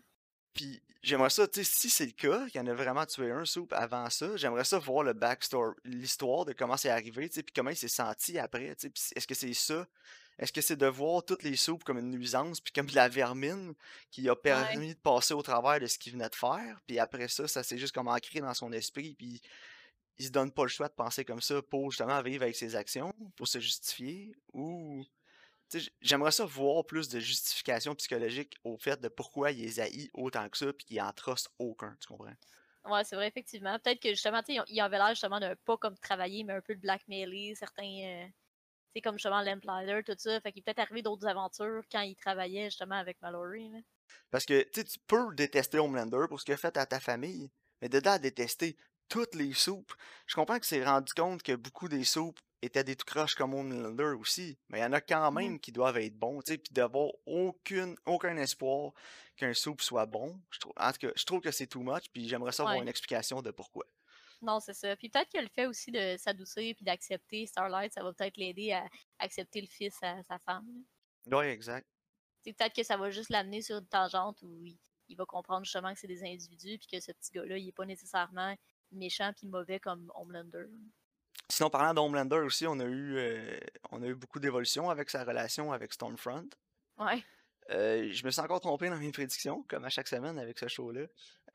Puis 0.58 0.82
j'aimerais 1.04 1.30
ça, 1.30 1.46
tu 1.46 1.62
sais, 1.62 1.70
si 1.72 1.88
c'est 1.88 2.06
le 2.06 2.10
cas, 2.10 2.46
qu'il 2.46 2.60
y 2.60 2.64
en 2.64 2.66
a 2.66 2.74
vraiment 2.74 3.06
tué 3.06 3.30
un 3.30 3.44
soup 3.44 3.72
avant 3.72 4.10
ça, 4.10 4.36
j'aimerais 4.36 4.64
ça 4.64 4.80
voir 4.80 5.04
le 5.04 5.12
backstory, 5.12 5.76
l'histoire 5.84 6.44
de 6.46 6.52
comment 6.52 6.76
c'est 6.76 6.90
arrivé, 6.90 7.28
tu 7.28 7.36
sais, 7.36 7.42
puis 7.44 7.52
comment 7.54 7.70
il 7.70 7.76
s'est 7.76 7.86
senti 7.86 8.40
après, 8.40 8.74
tu 8.74 8.90
sais, 8.92 9.12
est-ce 9.14 9.28
que 9.28 9.36
c'est 9.36 9.54
ça? 9.54 9.86
Est-ce 10.36 10.52
que 10.52 10.60
c'est 10.60 10.74
de 10.74 10.86
voir 10.86 11.24
toutes 11.24 11.44
les 11.44 11.54
soupes 11.54 11.84
comme 11.84 11.98
une 11.98 12.10
nuisance, 12.10 12.60
puis 12.60 12.72
comme 12.72 12.86
de 12.86 12.96
la 12.96 13.08
vermine 13.08 13.72
qui 14.10 14.28
a 14.28 14.34
permis 14.34 14.94
de 14.94 14.98
passer 14.98 15.32
au 15.32 15.42
travers 15.42 15.78
de 15.78 15.86
ce 15.86 15.96
qu'il 15.96 16.14
venait 16.14 16.28
de 16.28 16.34
faire, 16.34 16.80
puis 16.88 16.98
après 16.98 17.28
ça, 17.28 17.46
ça 17.46 17.62
s'est 17.62 17.78
juste 17.78 17.94
comme 17.94 18.08
ancré 18.08 18.40
dans 18.40 18.54
son 18.54 18.72
esprit, 18.72 19.14
puis 19.14 19.40
il 20.18 20.26
se 20.26 20.32
donne 20.32 20.50
pas 20.50 20.64
le 20.64 20.70
choix 20.70 20.88
de 20.88 20.94
penser 20.94 21.24
comme 21.24 21.40
ça 21.40 21.62
pour 21.62 21.92
justement 21.92 22.20
vivre 22.20 22.42
avec 22.42 22.56
ses 22.56 22.74
actions, 22.74 23.14
pour 23.36 23.46
se 23.46 23.60
justifier, 23.60 24.34
ou... 24.52 25.04
J'aimerais 26.00 26.32
ça 26.32 26.44
voir 26.46 26.84
plus 26.86 27.08
de 27.08 27.20
justification 27.20 27.94
psychologique 27.94 28.56
au 28.64 28.78
fait 28.78 29.00
de 29.00 29.08
pourquoi 29.08 29.50
il 29.52 29.60
les 29.62 29.80
haït 29.80 30.10
autant 30.14 30.48
que 30.48 30.58
ça, 30.58 30.72
puis 30.72 30.86
qu'il 30.86 31.00
en 31.00 31.12
truste 31.12 31.50
aucun, 31.58 31.96
tu 32.00 32.06
comprends? 32.08 32.34
Ouais, 32.84 33.04
c'est 33.04 33.16
vrai, 33.16 33.28
effectivement. 33.28 33.78
Peut-être 33.78 34.00
que 34.00 34.10
justement, 34.10 34.42
tu 34.42 34.54
sais, 34.54 34.62
il 34.68 34.80
avait 34.80 34.96
l'air 34.98 35.10
justement 35.10 35.40
d'un 35.40 35.54
pas 35.56 35.76
comme 35.76 35.96
travailler, 35.98 36.44
mais 36.44 36.54
un 36.54 36.60
peu 36.62 36.74
de 36.74 36.80
blackmailer 36.80 37.54
certains. 37.54 37.84
euh, 37.84 38.26
tu 38.26 38.32
sais, 38.96 39.02
comme 39.02 39.16
justement 39.16 39.42
Lamplighter, 39.42 40.02
tout 40.04 40.14
ça. 40.18 40.40
Fait 40.40 40.52
qu'il 40.52 40.60
est 40.60 40.64
peut-être 40.64 40.80
arrivé 40.80 41.02
d'autres 41.02 41.26
aventures 41.28 41.82
quand 41.92 42.02
il 42.02 42.16
travaillait 42.16 42.66
justement 42.66 42.96
avec 42.96 43.20
Mallory. 43.22 43.70
Parce 44.30 44.46
que 44.46 44.62
tu 44.62 44.84
peux 45.06 45.34
détester 45.34 45.78
Homelander 45.78 46.26
pour 46.28 46.40
ce 46.40 46.44
qu'il 46.44 46.54
a 46.54 46.58
fait 46.58 46.76
à 46.76 46.86
ta 46.86 47.00
famille, 47.00 47.50
mais 47.82 47.88
dedans 47.88 48.12
à 48.12 48.18
détester 48.18 48.76
toutes 49.08 49.34
les 49.34 49.52
soupes. 49.54 49.92
Je 50.26 50.34
comprends 50.34 50.58
que 50.58 50.66
c'est 50.66 50.84
rendu 50.84 51.12
compte 51.14 51.42
que 51.42 51.54
beaucoup 51.54 51.88
des 51.88 52.04
soupes 52.04 52.40
étaient 52.62 52.84
des 52.84 52.96
tout 52.96 53.04
croches 53.06 53.34
comme 53.34 53.54
Homelander 53.54 54.14
aussi, 54.18 54.58
mais 54.68 54.78
il 54.78 54.82
y 54.82 54.84
en 54.84 54.92
a 54.92 55.00
quand 55.00 55.30
Mhm. 55.30 55.32
même 55.32 55.60
qui 55.60 55.72
doivent 55.72 55.98
être 55.98 56.18
bons, 56.18 56.40
tu 56.42 56.52
sais, 56.52 56.58
puis 56.58 56.72
d'avoir 56.74 57.10
aucune, 57.26 57.96
aucun 58.06 58.36
espoir 58.36 58.92
qu'un 59.36 59.54
soupe 59.54 59.80
soit 59.82 60.06
bon. 60.06 60.40
Je 60.50 60.58
trouve, 60.60 60.72
en 60.78 60.92
tout 60.92 60.98
cas, 60.98 61.12
je 61.16 61.24
trouve 61.24 61.40
que 61.40 61.50
c'est 61.52 61.66
too 61.68 61.82
much, 61.82 62.04
puis 62.12 62.28
j'aimerais 62.28 62.52
ça 62.52 62.64
avoir 62.64 62.80
Ouais. 62.80 62.82
une 62.82 62.88
explication 62.88 63.42
de 63.42 63.50
pourquoi. 63.50 63.84
Non, 64.42 64.58
c'est 64.60 64.74
ça. 64.74 64.96
Puis 64.96 65.08
peut-être 65.10 65.30
que 65.32 65.38
le 65.38 65.48
fait 65.48 65.66
aussi 65.66 65.90
de 65.92 66.16
s'adoucir 66.18 66.74
puis 66.74 66.84
d'accepter 66.84 67.46
Starlight, 67.46 67.92
ça 67.92 68.02
va 68.02 68.12
peut-être 68.12 68.36
l'aider 68.36 68.72
à 68.72 68.88
accepter 69.18 69.60
le 69.60 69.66
fils 69.68 69.98
à 70.02 70.22
sa 70.24 70.38
femme. 70.40 70.84
Ouais, 71.26 71.52
exact. 71.52 71.86
Sais, 72.44 72.52
peut-être 72.52 72.74
que 72.74 72.82
ça 72.82 72.96
va 72.96 73.10
juste 73.10 73.30
l'amener 73.30 73.62
sur 73.62 73.78
une 73.78 73.86
tangente 73.86 74.42
où 74.42 74.64
il, 74.64 74.76
il 75.08 75.16
va 75.16 75.24
comprendre 75.26 75.64
justement 75.64 75.92
que 75.94 76.00
c'est 76.00 76.06
des 76.08 76.22
individus 76.24 76.78
puis 76.78 76.86
que 76.88 77.00
ce 77.00 77.12
petit 77.12 77.30
gars-là, 77.32 77.58
il 77.58 77.68
est 77.68 77.72
pas 77.72 77.86
nécessairement 77.86 78.56
méchant 78.92 79.32
puis 79.36 79.46
mauvais 79.46 79.78
comme 79.80 80.10
Homelander. 80.14 80.66
Sinon, 81.50 81.70
parlant 81.70 81.94
d'Homelander 81.94 82.36
aussi, 82.36 82.66
on 82.66 82.78
a 82.78 82.84
eu, 82.84 83.16
euh, 83.16 83.58
on 83.90 84.02
a 84.02 84.06
eu 84.06 84.14
beaucoup 84.14 84.38
d'évolution 84.38 84.90
avec 84.90 85.08
sa 85.10 85.24
relation 85.24 85.72
avec 85.72 85.92
Stormfront. 85.92 86.48
Ouais. 86.98 87.24
Euh, 87.70 88.10
je 88.12 88.24
me 88.24 88.30
suis 88.30 88.40
encore 88.40 88.60
trompé 88.60 88.88
dans 88.88 88.96
mes 88.96 89.12
prédictions, 89.12 89.62
comme 89.68 89.84
à 89.84 89.90
chaque 89.90 90.08
semaine 90.08 90.38
avec 90.38 90.58
ce 90.58 90.68
show-là. 90.68 91.06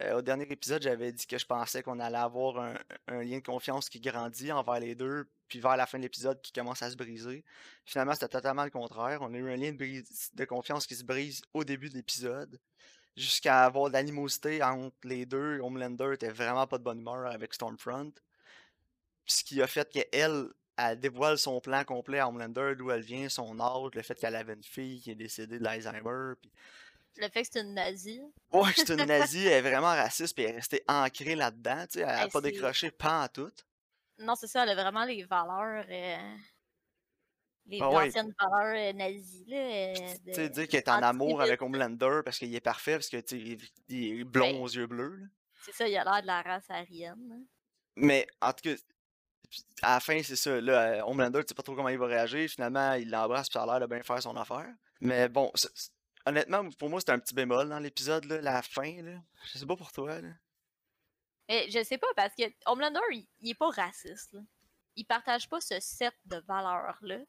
Euh, 0.02 0.18
au 0.18 0.22
dernier 0.22 0.46
épisode, 0.52 0.82
j'avais 0.82 1.12
dit 1.12 1.26
que 1.28 1.38
je 1.38 1.46
pensais 1.46 1.84
qu'on 1.84 2.00
allait 2.00 2.18
avoir 2.18 2.60
un, 2.60 2.74
un 3.08 3.24
lien 3.24 3.38
de 3.38 3.44
confiance 3.44 3.90
qui 3.90 4.00
grandit 4.00 4.52
envers 4.52 4.80
les 4.80 4.96
deux, 4.96 5.28
puis 5.48 5.60
vers 5.60 5.78
la 5.78 5.86
fin 5.86 5.98
de 6.00 6.04
l'épisode 6.04 6.42
qui 6.42 6.52
commence 6.52 6.82
à 6.82 6.90
se 6.90 6.96
briser. 6.96 7.44
Finalement, 7.86 8.14
c'était 8.14 8.28
totalement 8.28 8.64
le 8.64 8.72
contraire. 8.72 9.22
On 9.22 9.34
a 9.34 9.38
eu 9.38 9.52
un 9.52 9.58
lien 9.58 9.72
de, 9.72 9.78
brise- 9.78 10.32
de 10.34 10.46
confiance 10.46 10.88
qui 10.88 10.96
se 10.96 11.04
brise 11.04 11.42
au 11.54 11.64
début 11.64 11.90
de 11.90 11.96
l'épisode, 11.96 12.60
jusqu'à 13.16 13.64
avoir 13.64 13.90
de 13.90 13.94
l'animosité 13.94 14.64
entre 14.64 14.96
les 15.04 15.26
deux. 15.28 15.60
Homelander 15.62 16.12
était 16.14 16.32
vraiment 16.32 16.66
pas 16.66 16.80
de 16.80 16.84
bonne 16.84 17.00
humeur 17.00 17.28
avec 17.28 17.54
Stormfront. 17.54 18.14
Puis 19.26 19.36
ce 19.36 19.44
qui 19.44 19.62
a 19.62 19.68
fait 19.68 19.90
qu'elle, 19.90 20.50
elle 20.78 21.00
dévoile 21.00 21.38
son 21.38 21.60
plan 21.62 21.84
complet 21.84 22.20
à 22.20 22.28
Homelander, 22.28 22.74
d'où 22.78 22.92
elle 22.92 23.02
vient, 23.04 23.30
son 23.30 23.60
âge, 23.60 23.92
le 23.94 24.02
fait 24.02 24.16
qu'elle 24.16 24.36
avait 24.36 24.54
une 24.54 24.64
fille 24.64 25.02
qui 25.02 25.12
est 25.12 25.16
décédée 25.16 25.60
de 25.60 25.64
l'Alzheimer. 25.64 26.34
Puis... 26.42 26.52
Le 27.18 27.30
fait 27.30 27.44
que 27.44 27.48
c'est 27.52 27.62
une 27.62 27.74
nazie. 27.76 28.22
Ouais, 28.52 28.74
que 28.74 28.80
c'est 28.86 28.90
une 28.94 29.06
nazie, 29.06 29.46
elle 29.46 29.66
est 29.66 29.70
vraiment 29.70 29.88
raciste, 29.94 30.34
puis 30.36 30.44
elle 30.46 30.52
est 30.52 30.56
restée 30.58 30.84
ancrée 30.88 31.36
là-dedans, 31.36 31.86
tu 31.86 32.00
sais, 32.00 32.02
elle 32.02 32.10
a 32.10 32.24
Hey, 32.26 32.30
pas 32.32 32.42
décroché 32.42 32.92
pas 32.92 33.24
en 33.24 33.28
tout. 33.28 33.52
Non, 34.20 34.36
c'est 34.36 34.48
ça, 34.48 34.64
elle 34.64 34.70
a 34.70 34.76
vraiment 34.76 35.06
les 35.06 35.24
valeurs. 35.24 35.86
euh, 35.90 36.36
les 37.66 37.80
Ah 37.82 37.90
ouais. 37.90 38.08
anciennes 38.10 38.34
valeurs 38.40 38.76
euh, 38.76 38.94
nazies. 38.94 39.46
Là, 39.48 39.58
euh, 39.58 39.94
Tu 40.26 40.34
sais, 40.34 40.50
dire 40.50 40.68
qu'elle 40.68 40.82
est 40.82 40.90
en 40.90 41.02
amour 41.02 41.42
avec 41.42 41.62
Homelander 41.62 42.20
parce 42.26 42.38
qu'il 42.40 42.54
est 42.54 42.60
parfait, 42.60 42.94
parce 42.96 43.10
que 43.10 43.18
tu 43.22 43.38
il 43.38 43.54
est- 43.90 44.20
est 44.20 44.24
blond 44.26 44.52
Ben, 44.52 44.62
aux 44.62 44.68
yeux 44.68 44.88
bleus. 44.88 45.16
là. 45.16 45.26
C'est 45.64 45.72
ça, 45.74 45.88
il 45.88 45.96
a 45.96 46.04
l'air 46.04 46.22
de 46.22 46.28
la 46.28 46.42
race 46.42 46.70
aryenne. 46.70 47.26
là. 47.30 47.36
Mais 47.96 48.28
en 48.42 48.52
tout 48.52 48.70
cas, 48.70 48.76
à 49.82 49.96
la 49.96 50.00
fin, 50.00 50.22
c'est 50.24 50.36
ça. 50.36 50.60
Là, 50.62 50.82
euh, 50.82 51.02
Homelander, 51.04 51.42
tu 51.42 51.50
sais 51.50 51.56
pas 51.56 51.64
trop 51.64 51.76
comment 51.76 51.90
il 51.90 51.98
va 51.98 52.08
réagir. 52.08 52.50
Finalement, 52.50 52.94
il 52.94 53.10
l'embrasse, 53.10 53.50
puis 53.50 53.54
ça 53.54 53.64
a 53.64 53.66
l'air 53.66 53.80
de 53.80 53.94
bien 53.94 54.04
faire 54.04 54.22
son 54.22 54.36
affaire. 54.36 54.68
Mais 55.02 55.28
bon, 55.30 55.52
honnêtement, 56.26 56.70
pour 56.72 56.90
moi, 56.90 57.00
c'est 57.02 57.12
un 57.12 57.20
petit 57.20 57.34
bémol 57.34 57.70
dans 57.70 57.80
l'épisode, 57.80 58.26
la 58.26 58.62
fin. 58.62 59.02
Là. 59.02 59.20
Je 59.52 59.58
sais 59.58 59.66
pas 59.66 59.76
pour 59.76 59.92
toi. 59.92 60.22
Là. 60.22 60.30
Mais 61.50 61.70
je 61.70 61.84
sais 61.84 61.98
pas, 61.98 62.08
parce 62.16 62.34
que 62.36 62.44
Homelander, 62.66 63.00
il, 63.12 63.28
il 63.42 63.52
est 63.52 63.56
pas 63.56 63.70
raciste. 63.70 64.34
Là. 64.34 64.42
Il 64.96 65.06
partage 65.06 65.50
pas 65.50 65.60
ce 65.60 65.80
set 65.80 66.14
de 66.26 66.38
valeurs-là. 66.48 67.20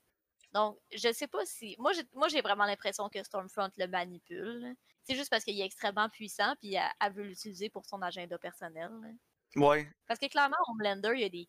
Donc, 0.52 0.78
je 0.95 1.12
sais 1.12 1.26
pas 1.26 1.45
si. 1.45 1.75
Moi, 1.78 1.93
j'ai, 1.93 2.04
moi, 2.12 2.28
j'ai 2.28 2.40
vraiment 2.40 2.64
l'impression 2.64 3.09
que 3.09 3.23
Stormfront 3.25 3.71
le 3.76 3.87
manipule. 3.88 4.75
C'est 5.02 5.16
juste 5.16 5.31
parce 5.31 5.43
qu'il 5.45 5.61
est 5.61 5.64
extrêmement 5.64 6.09
puissant, 6.09 6.54
puis 6.61 6.75
elle, 6.75 6.88
elle 7.00 7.12
veut 7.12 7.25
l'utiliser 7.25 7.69
pour 7.71 7.85
son 7.87 8.00
agenda 8.02 8.38
personnel. 8.38 8.90
là. 9.02 9.09
Ouais, 9.57 9.88
Parce 10.07 10.19
que 10.19 10.26
clairement, 10.26 10.57
Homelander, 10.69 11.12
il 11.14 11.21
y 11.21 11.25
a 11.25 11.28
des. 11.28 11.49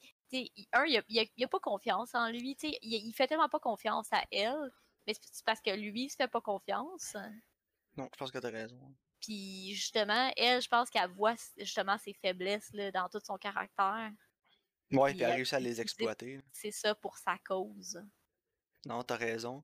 Un, 0.74 0.86
il 0.86 0.98
a, 0.98 1.04
il 1.08 1.20
a- 1.20 1.26
il 1.36 1.44
a 1.44 1.48
pas 1.48 1.60
confiance 1.60 2.16
en 2.16 2.30
lui. 2.30 2.58
Il, 2.64 2.78
il 2.82 3.14
fait 3.14 3.28
tellement 3.28 3.50
pas 3.50 3.60
confiance 3.60 4.08
à 4.12 4.24
elle. 4.32 4.72
Mais 5.08 5.14
c'est 5.14 5.46
parce 5.46 5.62
que 5.62 5.72
lui, 5.72 6.06
il 6.06 6.10
se 6.10 6.16
fait 6.16 6.28
pas 6.28 6.42
confiance. 6.42 7.16
non, 7.98 8.10
je 8.14 8.18
pense 8.18 8.32
que 8.32 8.40
t'as 8.40 8.50
raison. 8.52 8.96
Puis 9.22 9.74
justement, 9.76 10.32
elle, 10.38 10.62
je 10.62 10.68
pense 10.70 10.90
qu'elle 10.90 11.10
voit 11.12 11.36
justement 11.58 11.98
ses 11.98 12.14
faiblesses 12.14 12.72
là, 12.74 12.92
dans 12.92 13.10
tout 13.10 13.20
son 13.26 13.38
caractère. 13.38 14.12
Ouais, 14.92 15.14
Puis 15.14 15.14
puis 15.14 15.24
elle 15.24 15.30
a 15.30 15.34
elle 15.34 15.36
réussi 15.36 15.54
à 15.56 15.60
les 15.60 15.80
exploiter. 15.80 16.42
C'est 16.52 16.72
ça 16.72 16.96
pour 16.96 17.20
sa 17.20 17.38
cause. 17.38 18.04
Non, 18.86 19.04
t'as 19.04 19.16
raison. 19.18 19.64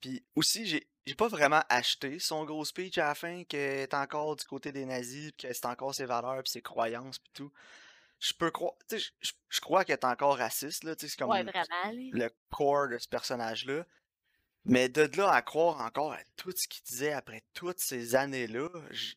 Puis 0.00 0.26
aussi, 0.36 0.66
j'ai 0.66 0.88
j'ai 1.06 1.16
pas 1.16 1.28
vraiment 1.28 1.62
acheté 1.70 2.18
son 2.20 2.44
gros 2.46 2.64
speech 2.64 2.98
à 2.98 3.08
la 3.08 3.14
fin, 3.16 3.44
qu'elle 3.44 3.80
est 3.80 3.94
encore 3.94 4.36
du 4.36 4.44
côté 4.44 4.72
des 4.72 4.86
nazis, 4.86 5.32
pis 5.32 5.48
que 5.48 5.52
c'est 5.54 5.66
encore 5.66 5.94
ses 5.94 6.06
valeurs, 6.06 6.42
puis 6.42 6.52
ses 6.52 6.62
croyances, 6.62 7.18
puis 7.18 7.32
tout. 7.34 7.52
Je 8.26 8.32
peux 8.32 8.50
croire, 8.50 8.72
tu 8.88 8.98
sais, 8.98 9.10
je- 9.20 9.32
je 9.50 9.60
crois 9.60 9.84
qu'elle 9.84 9.98
est 9.98 10.04
encore 10.04 10.38
raciste, 10.38 10.82
là, 10.84 10.94
c'est 10.98 11.14
comme 11.16 11.28
Ouais, 11.30 11.42
vraiment, 11.42 11.66
là. 11.68 11.90
le 11.92 12.30
core 12.50 12.88
de 12.88 12.96
ce 12.98 13.06
personnage-là. 13.08 13.84
Mais 14.64 14.88
de 14.88 15.02
là 15.18 15.30
à 15.30 15.42
croire 15.42 15.80
encore 15.82 16.14
à 16.14 16.22
tout 16.36 16.50
ce 16.56 16.66
qu'il 16.68 16.82
disait 16.84 17.12
après 17.12 17.42
toutes 17.52 17.80
ces 17.80 18.14
années-là, 18.14 18.70
je- 18.90 19.14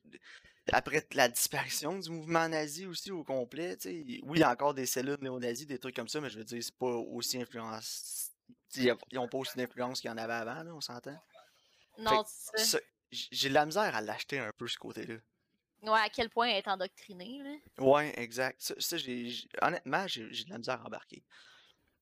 après 0.74 1.08
la 1.14 1.30
disparition 1.30 1.98
du 1.98 2.10
mouvement 2.10 2.50
nazi 2.50 2.86
aussi 2.86 3.12
au 3.12 3.24
complet, 3.24 3.78
oui, 3.86 4.20
il 4.36 4.40
y 4.40 4.44
a 4.44 4.52
encore 4.52 4.74
des 4.74 4.86
cellules 4.86 5.18
néo-nazis, 5.22 5.66
des 5.66 5.80
trucs 5.80 5.96
comme 5.96 6.10
ça, 6.10 6.20
mais 6.20 6.30
je 6.30 6.40
veux 6.40 6.44
dire, 6.44 6.62
c'est 6.62 6.76
pas 6.76 6.88
aussi 6.88 7.42
influence. 7.42 8.32
Ils 8.76 9.20
ont 9.20 9.30
pas 9.30 9.38
aussi 9.38 9.58
d'influence 9.58 10.02
qu'il 10.02 10.10
y 10.10 10.14
en 10.14 10.18
avait 10.18 10.34
avant, 10.34 10.64
là, 10.64 10.74
on 10.76 10.82
s'entend. 10.82 11.18
Non, 11.98 12.24
c'est 12.28 12.66
ça. 12.66 12.80
J'ai 13.12 13.48
de 13.48 13.54
la 13.54 13.66
misère 13.66 13.96
à 13.96 14.02
l'acheter 14.02 14.38
un 14.40 14.52
peu 14.52 14.68
ce 14.68 14.78
côté-là. 14.78 15.16
Ouais, 15.84 16.00
à 16.00 16.10
quel 16.10 16.30
point 16.30 16.48
elle 16.48 16.58
est 16.58 16.68
endoctrinée, 16.68 17.42
là. 17.44 17.84
Ouais, 17.84 18.14
exact. 18.20 18.60
Ça, 18.62 18.98
honnêtement, 19.62 20.08
j'ai 20.08 20.24
de 20.28 20.50
la 20.50 20.58
misère 20.58 20.82
à 20.82 20.86
embarquer. 20.86 21.24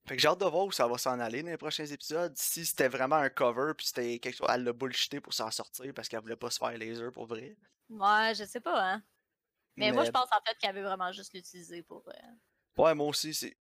Fait 0.08 0.16
que 0.16 0.22
j'ai 0.22 0.28
hâte 0.28 0.40
de 0.40 0.46
voir 0.46 0.66
où 0.66 0.72
ça 0.72 0.88
va 0.88 0.98
s'en 0.98 1.20
aller 1.20 1.42
dans 1.42 1.50
les 1.50 1.58
prochains 1.58 1.86
épisodes. 1.86 2.34
Si 2.38 2.66
c'était 2.66 2.88
vraiment 2.88 3.16
un 3.16 3.30
cover, 3.30 3.74
puis 3.76 3.88
c'était 3.88 4.20
quelque 4.20 4.36
chose, 4.36 4.48
elle 4.50 4.64
l'a 4.64 4.72
bullshité 4.72 5.20
pour 5.20 5.34
s'en 5.34 5.50
sortir 5.50 5.94
parce 5.94 6.08
qu'elle 6.08 6.22
voulait 6.22 6.36
pas 6.36 6.52
se 6.52 6.60
faire 6.60 6.78
laser 6.78 7.12
pour 7.12 7.26
vrai. 7.26 7.58
Ouais, 7.90 8.34
je 8.36 8.46
sais 8.46 8.60
pas, 8.60 8.94
hein. 8.94 9.04
Mais, 9.78 9.92
moi, 9.92 10.06
je 10.06 10.12
pense 10.12 10.30
en 10.32 10.40
fait 10.48 10.58
qu'elle 10.58 10.76
veut 10.76 10.84
vraiment 10.84 11.12
juste 11.12 11.34
l'utiliser 11.34 11.84
pour. 11.84 12.04
euh, 12.08 12.82
Ouais, 12.82 12.94
moi 12.94 13.08
aussi, 13.08 13.34
c'est. 13.34 13.58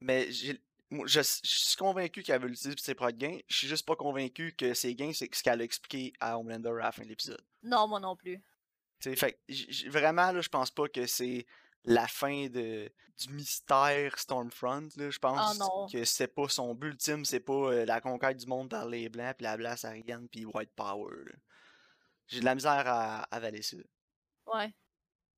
Mais 0.00 0.30
j'ai. 0.32 0.60
Je, 0.90 1.20
je 1.20 1.22
suis 1.22 1.76
convaincu 1.76 2.22
qu'elle 2.22 2.40
veut 2.40 2.48
l'utiliser 2.48 2.76
pour 2.76 2.84
ses 2.84 2.94
propres 2.94 3.12
gains. 3.16 3.38
Je 3.48 3.56
suis 3.56 3.68
juste 3.68 3.84
pas 3.84 3.96
convaincu 3.96 4.54
que 4.56 4.72
ses 4.72 4.94
gains, 4.94 5.12
c'est 5.12 5.32
ce 5.34 5.42
qu'elle 5.42 5.60
a 5.60 5.64
expliqué 5.64 6.12
à 6.20 6.38
Homelander 6.38 6.68
à 6.70 6.84
la 6.84 6.92
fin 6.92 7.02
de 7.02 7.08
l'épisode. 7.08 7.42
Non, 7.64 7.88
moi 7.88 7.98
non 7.98 8.14
plus. 8.14 8.40
Fait 9.00 9.38
vraiment, 9.88 10.32
là, 10.32 10.40
je 10.40 10.48
pense 10.48 10.70
pas 10.70 10.88
que 10.88 11.06
c'est 11.06 11.46
la 11.84 12.08
fin 12.08 12.48
de, 12.48 12.90
du 13.18 13.32
mystère 13.32 14.18
Stormfront. 14.18 14.88
Là. 14.96 15.10
Je 15.10 15.18
pense 15.18 15.38
Ah, 15.40 15.54
non. 15.58 15.86
que 15.88 16.04
c'est 16.04 16.28
pas 16.28 16.48
son 16.48 16.74
but 16.74 16.88
ultime, 16.88 17.24
c'est 17.24 17.40
pas 17.40 17.52
euh, 17.52 17.84
la 17.84 18.00
conquête 18.00 18.36
du 18.38 18.46
monde 18.46 18.68
par 18.70 18.86
les 18.86 19.08
Blancs, 19.08 19.36
puis 19.36 19.44
la 19.44 19.56
place 19.56 19.84
Ariane, 19.84 20.28
puis 20.28 20.44
White 20.44 20.72
Power. 20.74 21.14
J'ai 22.26 22.40
de 22.40 22.44
la 22.44 22.54
misère 22.54 22.84
à 22.86 23.22
avaler 23.34 23.62
ça. 23.62 23.76
Ouais. 24.52 24.72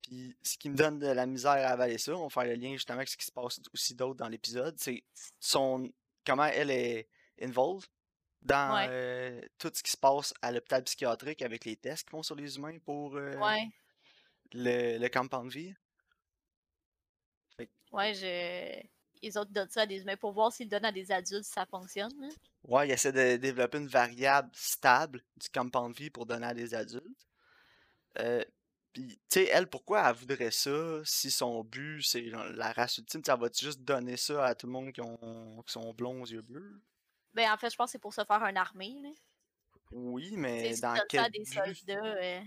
Puis 0.01 0.35
ce 0.41 0.57
qui 0.57 0.69
me 0.69 0.75
donne 0.75 0.97
de 0.97 1.07
la 1.07 1.25
misère 1.27 1.51
à 1.51 1.69
avaler 1.71 1.97
ça, 1.99 2.15
on 2.15 2.27
va 2.27 2.29
faire 2.29 2.45
le 2.45 2.55
lien 2.55 2.71
justement 2.73 2.97
avec 2.97 3.09
ce 3.09 3.17
qui 3.17 3.25
se 3.25 3.31
passe 3.31 3.59
aussi 3.73 3.93
d'autre 3.93 4.15
dans 4.15 4.29
l'épisode, 4.29 4.75
c'est 4.79 5.03
son 5.39 5.91
comment 6.25 6.45
elle 6.45 6.71
est 6.71 7.07
involved 7.41 7.87
dans 8.41 8.75
Ouais. 8.75 8.87
euh, 8.89 9.41
tout 9.57 9.71
ce 9.73 9.83
qui 9.83 9.91
se 9.91 9.97
passe 9.97 10.33
à 10.41 10.51
l'hôpital 10.51 10.83
psychiatrique 10.83 11.41
avec 11.41 11.65
les 11.65 11.75
tests 11.75 12.03
qu'ils 12.03 12.11
font 12.11 12.23
sur 12.23 12.35
les 12.35 12.55
humains 12.57 12.77
pour 12.79 13.15
euh, 13.15 13.35
Ouais. 13.35 13.67
le, 14.53 14.97
le 14.97 15.09
compound 15.09 15.51
vie. 15.51 15.73
Ouais, 17.91 18.13
je. 18.13 18.81
Les 19.21 19.35
autres 19.35 19.51
donnent 19.51 19.69
ça 19.69 19.81
à 19.81 19.85
des 19.85 20.01
humains 20.01 20.15
pour 20.15 20.31
voir 20.31 20.51
s'ils 20.53 20.69
donnent 20.69 20.85
à 20.85 20.91
des 20.93 21.11
adultes 21.11 21.43
si 21.43 21.51
ça 21.51 21.65
fonctionne. 21.65 22.13
là. 22.21 22.29
Ouais, 22.63 22.87
il 22.87 22.91
essaie 22.91 23.11
de 23.11 23.35
développer 23.37 23.77
une 23.79 23.87
variable 23.87 24.49
stable 24.53 25.21
du 25.35 25.49
compound 25.49 25.93
vie 25.95 26.09
pour 26.09 26.25
donner 26.25 26.47
à 26.47 26.53
des 26.53 26.73
adultes. 26.73 27.27
Euh, 28.19 28.43
Puis, 28.93 29.07
tu 29.29 29.39
sais, 29.41 29.45
elle, 29.51 29.67
pourquoi 29.67 30.07
elle 30.09 30.15
voudrait 30.15 30.51
ça 30.51 31.01
si 31.03 31.31
son 31.31 31.63
but 31.63 32.01
c'est 32.01 32.21
la 32.53 32.71
race 32.71 32.97
ultime? 32.97 33.23
Ça 33.25 33.35
va-tu 33.35 33.65
juste 33.65 33.81
donner 33.81 34.17
ça 34.17 34.45
à 34.45 34.55
tout 34.55 34.67
le 34.67 34.73
monde 34.73 34.91
qui, 34.93 35.01
ont, 35.01 35.63
qui 35.65 35.71
sont 35.73 35.93
blonds 35.93 36.21
aux 36.21 36.25
yeux 36.27 36.41
bleus? 36.41 36.79
Ben, 37.33 37.51
en 37.51 37.57
fait, 37.57 37.69
je 37.71 37.75
pense 37.75 37.87
que 37.87 37.91
c'est 37.93 37.99
pour 37.99 38.13
se 38.13 38.23
faire 38.25 38.43
une 38.45 38.57
armée. 38.57 39.01
Là. 39.01 39.09
Oui, 39.91 40.31
Tu 40.31 40.37
mais 40.37 40.71
si 40.71 40.83
tu 40.83 40.87
dans 40.87 40.99
ça 40.99 41.03
quel 41.07 41.29
des 41.31 41.45
but? 41.45 41.85
soldats. 41.85 42.15
euh, 42.21 42.41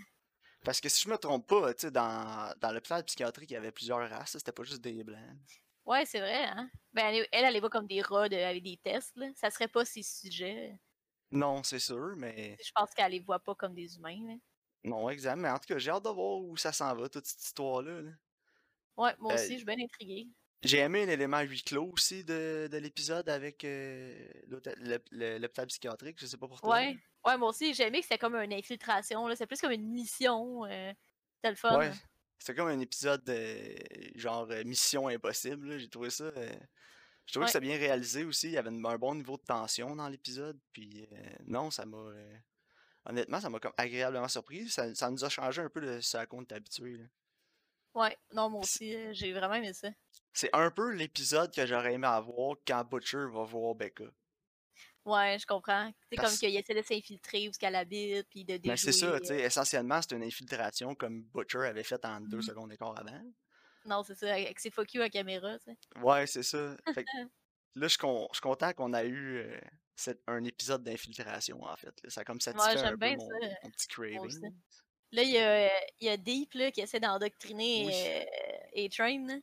Parce 0.64 0.80
que 0.80 0.88
si 0.88 1.02
je 1.02 1.08
me 1.08 1.16
trompe 1.18 1.46
pas, 1.48 1.72
tu 1.74 1.82
sais, 1.82 1.90
dans, 1.90 2.52
dans 2.58 2.72
l'hôpital 2.72 3.04
psychiatrique, 3.04 3.50
il 3.50 3.54
y 3.54 3.56
avait 3.56 3.72
plusieurs 3.72 4.08
races, 4.08 4.32
c'était 4.32 4.52
pas 4.52 4.62
juste 4.64 4.80
des 4.82 5.02
blancs. 5.04 5.38
Ouais, 5.84 6.04
c'est 6.06 6.20
vrai, 6.20 6.44
hein. 6.44 6.70
Ben, 6.92 7.06
elle, 7.14 7.26
elle, 7.32 7.44
elle 7.44 7.52
les 7.54 7.60
voit 7.60 7.70
comme 7.70 7.86
des 7.86 8.02
rats 8.02 8.28
de- 8.28 8.36
avec 8.36 8.62
des 8.62 8.76
tests, 8.78 9.16
là. 9.16 9.30
Ça 9.34 9.50
serait 9.50 9.68
pas 9.68 9.84
ses 9.84 10.02
sujets. 10.02 10.78
Non, 11.32 11.62
c'est 11.64 11.80
sûr, 11.80 12.14
mais 12.16 12.60
Je 12.64 12.70
pense 12.74 12.94
qu'elle 12.94 13.12
les 13.12 13.20
voit 13.20 13.40
pas 13.40 13.54
comme 13.54 13.74
des 13.74 13.96
humains, 13.98 14.26
là. 14.26 14.36
non, 14.84 15.08
exact. 15.10 15.36
Mais 15.36 15.48
en 15.50 15.58
tout 15.58 15.66
cas, 15.66 15.78
j'ai 15.78 15.90
hâte 15.90 16.04
de 16.04 16.08
voir 16.10 16.38
où 16.40 16.56
ça 16.56 16.72
s'en 16.72 16.94
va, 16.94 17.08
toute 17.08 17.26
cette 17.26 17.42
histoire-là. 17.42 18.02
là. 18.02 18.10
Ouais, 18.96 19.14
moi 19.18 19.32
Euh, 19.32 19.34
aussi, 19.34 19.52
je 19.54 19.56
suis 19.58 19.64
bien 19.66 19.78
intriguée. 19.84 20.28
J'ai 20.64 20.78
aimé 20.78 21.06
l'élément 21.06 21.40
huis 21.40 21.62
clos 21.62 21.90
aussi 21.92 22.22
de, 22.24 22.68
de 22.70 22.76
l'épisode 22.78 23.28
avec 23.28 23.64
euh, 23.64 24.28
l'hôpital 24.48 25.66
psychiatrique, 25.66 26.18
je 26.20 26.26
sais 26.26 26.36
pas 26.36 26.46
pour 26.46 26.60
toi. 26.60 26.70
Ouais. 26.76 26.96
Ouais, 27.24 27.36
moi 27.36 27.48
aussi, 27.50 27.74
j'ai 27.74 27.84
aimé 27.84 27.98
que 27.98 28.04
c'était 28.04 28.18
comme 28.18 28.36
une 28.36 28.52
infiltration. 28.52 29.28
C'est 29.34 29.46
plus 29.46 29.60
comme 29.60 29.72
une 29.72 29.88
mission. 29.90 30.64
Euh... 30.64 30.92
C'était 31.36 31.50
le 31.50 31.56
fun. 31.56 31.78
Ouais, 31.78 31.90
c'était 32.38 32.54
comme 32.54 32.68
un 32.68 32.78
épisode 32.80 33.24
de 33.24 33.74
genre 34.14 34.48
euh, 34.50 34.62
Mission 34.64 35.08
Impossible. 35.08 35.78
J'ai 35.78 35.88
trouvé 35.88 36.10
ça. 36.10 36.24
euh, 36.24 36.52
je 37.26 37.32
trouvais 37.32 37.44
Ouais. 37.44 37.46
que 37.46 37.52
c'était 37.52 37.66
bien 37.66 37.76
réalisé 37.78 38.24
aussi. 38.24 38.46
Il 38.48 38.52
y 38.52 38.58
avait 38.58 38.70
un 38.70 38.98
bon 38.98 39.14
niveau 39.16 39.36
de 39.36 39.42
tension 39.42 39.94
dans 39.96 40.08
l'épisode. 40.08 40.58
Puis 40.72 41.08
euh, 41.12 41.16
non, 41.46 41.70
ça 41.72 41.84
m'a. 41.86 41.98
honnêtement, 43.06 43.40
ça 43.40 43.50
m'a 43.50 43.58
comme 43.58 43.72
agréablement 43.76 44.28
surpris. 44.28 44.68
Ça, 44.68 44.94
ça 44.94 45.10
nous 45.10 45.24
a 45.24 45.28
changé 45.28 45.60
un 45.62 45.68
peu 45.70 45.80
de 45.80 46.00
ce 46.00 46.16
à 46.16 46.26
quoi 46.26 46.38
on 46.38 46.42
était 46.42 46.54
habitué. 46.56 47.00
Ouais, 47.94 48.16
non, 48.32 48.48
moi 48.48 48.60
aussi, 48.62 48.96
j'ai 49.14 49.32
vraiment 49.32 49.54
aimé 49.54 49.72
ça. 49.74 49.88
C'est 50.32 50.50
un 50.52 50.70
peu 50.70 50.90
l'épisode 50.92 51.52
que 51.54 51.66
j'aurais 51.66 51.94
aimé 51.94 52.06
avoir 52.06 52.56
quand 52.66 52.84
Butcher 52.84 53.26
va 53.32 53.44
voir 53.44 53.74
Becca. 53.74 54.04
Ouais, 55.04 55.36
je 55.38 55.46
comprends. 55.46 55.92
C'est 56.10 56.16
comme 56.16 56.30
qu'il 56.32 56.56
essaie 56.56 56.74
de 56.74 56.82
s'infiltrer 56.82 57.48
où 57.48 57.52
ce 57.52 57.58
qu'elle 57.58 57.74
habite, 57.74 58.28
puis 58.30 58.44
de 58.44 58.56
déjouer. 58.56 58.70
Mais 58.72 58.76
c'est 58.76 58.92
ça, 58.92 59.18
tu 59.20 59.26
sais, 59.26 59.40
essentiellement, 59.40 60.00
c'est 60.00 60.14
une 60.14 60.22
infiltration 60.22 60.94
comme 60.94 61.22
Butcher 61.34 61.58
avait 61.66 61.82
fait 61.82 62.02
en 62.04 62.20
deux 62.20 62.36
Mhm. 62.36 62.42
secondes 62.42 62.72
et 62.72 62.76
quart 62.76 62.96
avant. 62.98 63.20
Non, 63.84 64.04
c'est 64.04 64.14
ça, 64.14 64.32
avec 64.32 64.60
ses 64.60 64.70
focus 64.70 65.00
à 65.00 65.10
caméra, 65.10 65.58
tu 65.58 65.64
sais. 65.72 66.00
Ouais, 66.00 66.26
c'est 66.28 66.44
ça. 66.44 66.76
Fait 66.94 67.02
que 67.02 67.08
là, 67.74 67.82
je 67.82 67.88
suis 67.88 67.98
con- 67.98 68.28
je 68.30 68.36
suis 68.36 68.42
content 68.42 68.72
qu'on 68.74 68.92
a 68.92 69.02
eu 69.04 69.38
euh, 69.38 69.60
cette- 69.96 70.22
un 70.28 70.44
épisode 70.44 70.84
d'infiltration, 70.84 71.60
en 71.64 71.76
fait. 71.76 71.92
là. 72.04 72.08
Ça 72.10 72.20
a 72.20 72.24
comme 72.24 72.40
satisfait 72.40 72.70
un 72.70 72.76
j'aime 72.76 72.90
peu 72.92 72.96
bien 72.98 73.16
mon, 73.16 73.28
petit 73.70 73.88
craving. 73.88 74.52
Là, 75.10 75.22
il 75.24 75.30
y 75.30 75.38
a, 75.38 75.66
il 76.00 76.06
y 76.06 76.08
a 76.10 76.16
Deep 76.16 76.54
là, 76.54 76.70
qui 76.70 76.80
essaie 76.80 77.00
d'endoctriner 77.00 77.86
Oui. 77.86 77.92
euh, 78.80 78.86
A-Train. 78.86 79.40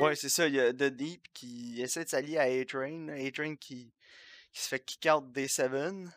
Ouais, 0.00 0.14
c'est 0.16 0.28
ça. 0.28 0.46
Il 0.48 0.54
y 0.54 0.60
a 0.60 0.72
The 0.72 0.84
Deep 0.84 1.32
qui 1.32 1.80
essaie 1.80 2.04
de 2.04 2.08
s'allier 2.08 2.38
à 2.38 2.42
A-Train. 2.42 3.08
A-Train 3.08 3.56
qui, 3.56 3.92
qui 4.52 4.60
se 4.62 4.68
fait 4.68 4.80
kick 4.80 5.06
out 5.12 5.30
des 5.32 5.48
Seven. 5.48 6.12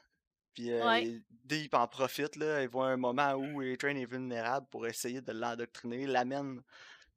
Puis 0.54 0.72
euh, 0.72 0.86
Ouais. 0.86 1.22
Deep 1.46 1.74
en 1.74 1.88
profite, 1.88 2.36
là. 2.36 2.62
Il 2.64 2.70
voit 2.70 2.88
un 2.88 2.98
moment 2.98 3.34
où 3.34 3.62
A-Train 3.62 3.96
est 3.96 4.06
vulnérable 4.06 4.68
pour 4.70 4.88
essayer 4.88 5.22
de 5.22 5.32
l'endoctriner. 5.32 6.08
L'amène 6.08 6.62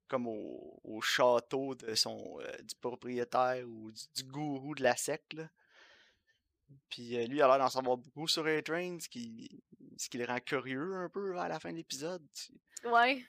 comme 0.08 0.26
au, 0.26 0.80
au 0.82 1.00
château 1.00 1.74
de 1.76 1.94
son 1.94 2.38
euh, 2.40 2.62
du 2.62 2.74
propriétaire 2.80 3.64
ou 3.68 3.92
du, 3.92 4.02
du 4.16 4.24
gourou 4.24 4.74
de 4.74 4.82
la 4.82 4.96
secte, 4.96 5.34
là. 5.34 5.48
Puis 6.88 7.16
euh, 7.16 7.26
lui, 7.26 7.36
il 7.38 7.42
a 7.42 7.48
l'air 7.48 7.58
d'en 7.58 7.68
savoir 7.68 7.96
beaucoup 7.96 8.28
sur 8.28 8.46
A-Train, 8.46 8.98
ce 9.00 9.08
qui, 9.08 9.62
ce 9.96 10.08
qui 10.08 10.18
le 10.18 10.24
rend 10.24 10.38
curieux 10.40 10.94
un 10.96 11.08
peu 11.08 11.36
à 11.38 11.48
la 11.48 11.58
fin 11.60 11.70
de 11.72 11.76
l'épisode. 11.76 12.26
Ouais. 12.84 13.24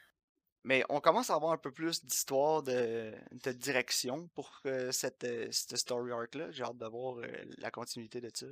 Mais 0.64 0.84
on 0.90 1.02
commence 1.02 1.30
à 1.30 1.36
avoir 1.36 1.52
un 1.54 1.58
peu 1.58 1.72
plus 1.72 2.06
d'histoire 2.06 2.62
de, 2.64 3.14
de 3.32 3.52
direction 3.52 4.28
pour 4.30 4.60
euh, 4.66 4.92
cette, 4.92 5.24
euh, 5.24 5.48
cette 5.52 5.76
story 5.78 6.12
arc-là. 6.12 6.52
J'ai 6.52 6.64
hâte 6.64 6.78
de 6.78 6.86
voir 6.86 7.18
euh, 7.18 7.28
la 7.58 7.72
continuité 7.72 8.22
de 8.22 8.30
ça. 8.34 8.46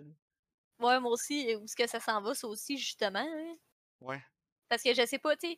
Ouais, 0.80 1.00
moi 1.00 1.12
aussi, 1.12 1.56
où 1.56 1.66
est-ce 1.66 1.76
que 1.76 1.88
ça 1.88 2.00
s'en 2.00 2.22
va, 2.22 2.34
ça 2.34 2.48
aussi, 2.48 2.78
justement. 2.78 3.20
hein. 3.20 3.56
Ouais. 4.02 4.22
Parce 4.70 4.82
que 4.84 4.94
je 4.94 5.06
sais 5.06 5.20
pas, 5.20 5.36
tu 5.36 5.50
sais, 5.52 5.58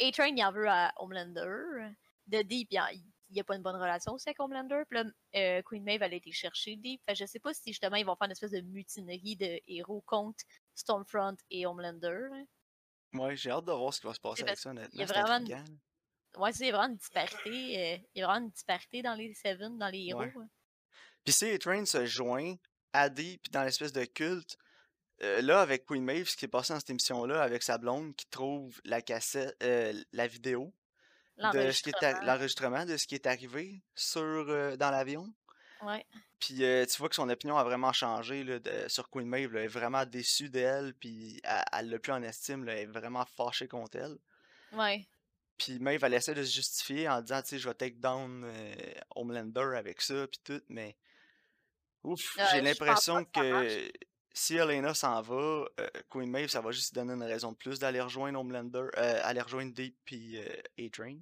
A-Train, 0.00 0.34
il 0.36 0.44
en 0.44 0.52
veut 0.52 0.68
à 0.68 0.92
Homelander. 0.96 1.92
The 2.30 2.42
Deep, 2.44 2.68
il, 2.70 2.78
en- 2.80 2.88
il 3.30 3.36
y 3.36 3.40
a 3.40 3.44
pas 3.44 3.56
une 3.56 3.62
bonne 3.62 3.76
relation 3.76 4.12
aussi 4.14 4.28
avec 4.28 4.40
Homelander. 4.40 4.82
Puis 4.88 4.98
là, 4.98 5.04
euh, 5.36 5.62
Queen 5.62 5.84
Maeve, 5.84 6.02
elle 6.02 6.12
a 6.14 6.16
été 6.16 6.32
chercher 6.32 6.76
Deep. 6.76 7.02
Fait 7.06 7.12
que 7.12 7.18
je 7.18 7.26
sais 7.26 7.40
pas 7.40 7.52
si 7.54 7.72
justement 7.72 7.96
ils 7.96 8.06
vont 8.06 8.16
faire 8.16 8.26
une 8.26 8.32
espèce 8.32 8.52
de 8.52 8.60
mutinerie 8.60 9.36
de 9.36 9.60
héros 9.68 10.02
contre 10.06 10.44
Stormfront 10.74 11.36
et 11.50 11.66
Homelander. 11.66 12.28
hein. 12.32 12.44
Ouais, 13.14 13.36
j'ai 13.36 13.50
hâte 13.50 13.64
de 13.64 13.72
voir 13.72 13.92
ce 13.92 14.00
qui 14.00 14.06
va 14.06 14.14
se 14.14 14.20
passer 14.20 14.42
avec 14.42 14.58
ça, 14.58 14.70
honnêtement. 14.70 14.90
il 14.92 15.00
y 15.00 15.02
a 15.02 15.06
vraiment 15.06 15.46
une-. 15.46 15.78
Ouais, 16.36 16.52
c'est 16.52 16.70
vraiment 16.70 16.88
une 16.88 16.96
disparité. 16.96 17.48
euh, 17.48 17.98
il 18.14 18.20
y 18.20 18.22
a 18.22 18.26
vraiment 18.26 18.44
une 18.46 18.50
disparité 18.50 19.02
dans 19.02 19.14
les 19.14 19.32
Seven, 19.34 19.78
dans 19.78 19.88
les 19.88 20.06
héros. 20.08 20.20
Ouais. 20.20 20.32
hein. 20.36 20.48
Puis 21.24 21.32
si 21.32 21.46
A-Train 21.46 21.84
se 21.84 22.06
joint 22.06 22.54
à 22.92 23.08
Deep 23.08 23.50
dans 23.50 23.64
l'espèce 23.64 23.92
de 23.92 24.04
culte, 24.04 24.56
euh, 25.22 25.42
là, 25.42 25.60
avec 25.60 25.84
Queen 25.84 26.04
Maeve, 26.04 26.28
ce 26.28 26.36
qui 26.36 26.44
est 26.44 26.48
passé 26.48 26.72
dans 26.72 26.78
cette 26.78 26.90
émission-là, 26.90 27.42
avec 27.42 27.62
sa 27.62 27.76
blonde 27.78 28.14
qui 28.14 28.26
trouve 28.26 28.80
la 28.84 29.02
cassette, 29.02 29.56
euh, 29.62 29.92
la 30.12 30.26
vidéo 30.26 30.72
de 31.52 31.70
ce 31.70 31.82
qui 31.82 31.90
est 31.90 32.22
l'enregistrement 32.22 32.84
de 32.84 32.96
ce 32.96 33.06
qui 33.06 33.14
est 33.14 33.26
arrivé 33.26 33.82
sur 33.94 34.22
euh, 34.22 34.76
dans 34.76 34.90
l'avion. 34.90 35.32
Ouais. 35.82 36.04
Puis 36.40 36.64
euh, 36.64 36.84
tu 36.86 36.96
vois 36.98 37.08
que 37.08 37.14
son 37.14 37.28
opinion 37.28 37.56
a 37.56 37.64
vraiment 37.64 37.92
changé 37.92 38.44
là, 38.44 38.58
de- 38.58 38.88
sur 38.88 39.08
Queen 39.10 39.26
Maeve. 39.26 39.52
là. 39.52 39.60
Elle 39.60 39.64
est 39.66 39.68
vraiment 39.68 40.04
déçue 40.06 40.48
d'elle, 40.50 40.94
puis 40.94 41.40
elle, 41.72 41.90
l'a 41.90 41.98
plus 41.98 42.12
en 42.12 42.22
estime. 42.22 42.64
là. 42.64 42.74
Elle 42.74 42.78
est 42.80 42.86
vraiment 42.86 43.24
fâchée 43.24 43.68
contre 43.68 43.98
elle. 43.98 44.18
Ouais. 44.72 45.06
Puis 45.56 45.78
Maeve, 45.80 46.04
elle 46.04 46.14
essaie 46.14 46.34
de 46.34 46.44
se 46.44 46.54
justifier 46.54 47.08
en 47.08 47.20
disant, 47.20 47.42
tu 47.42 47.48
sais, 47.48 47.58
je 47.58 47.68
vais 47.68 47.74
take 47.74 47.96
down 47.96 48.44
euh, 48.44 48.74
Homelander 49.16 49.74
avec 49.76 50.00
ça, 50.00 50.26
puis 50.28 50.40
tout, 50.44 50.62
mais... 50.68 50.96
Ouf, 52.04 52.36
Ouais, 52.36 52.44
j'ai 52.52 52.60
l'impression 52.60 53.24
que 53.24 53.90
si 54.32 54.54
Elena 54.54 54.94
s'en 54.94 55.20
va, 55.20 55.64
euh, 55.80 55.88
Queen 56.08 56.30
Maeve, 56.30 56.48
ça 56.48 56.60
va 56.60 56.70
juste 56.70 56.94
donner 56.94 57.14
une 57.14 57.24
raison 57.24 57.50
de 57.50 57.56
plus 57.56 57.80
d'aller 57.80 58.00
rejoindre 58.00 58.38
Homelander, 58.38 58.86
euh, 58.96 59.20
aller 59.24 59.40
rejoindre 59.40 59.74
Deep 59.74 59.96
puis 60.04 60.38
euh, 60.38 60.46
A-Train 60.78 61.18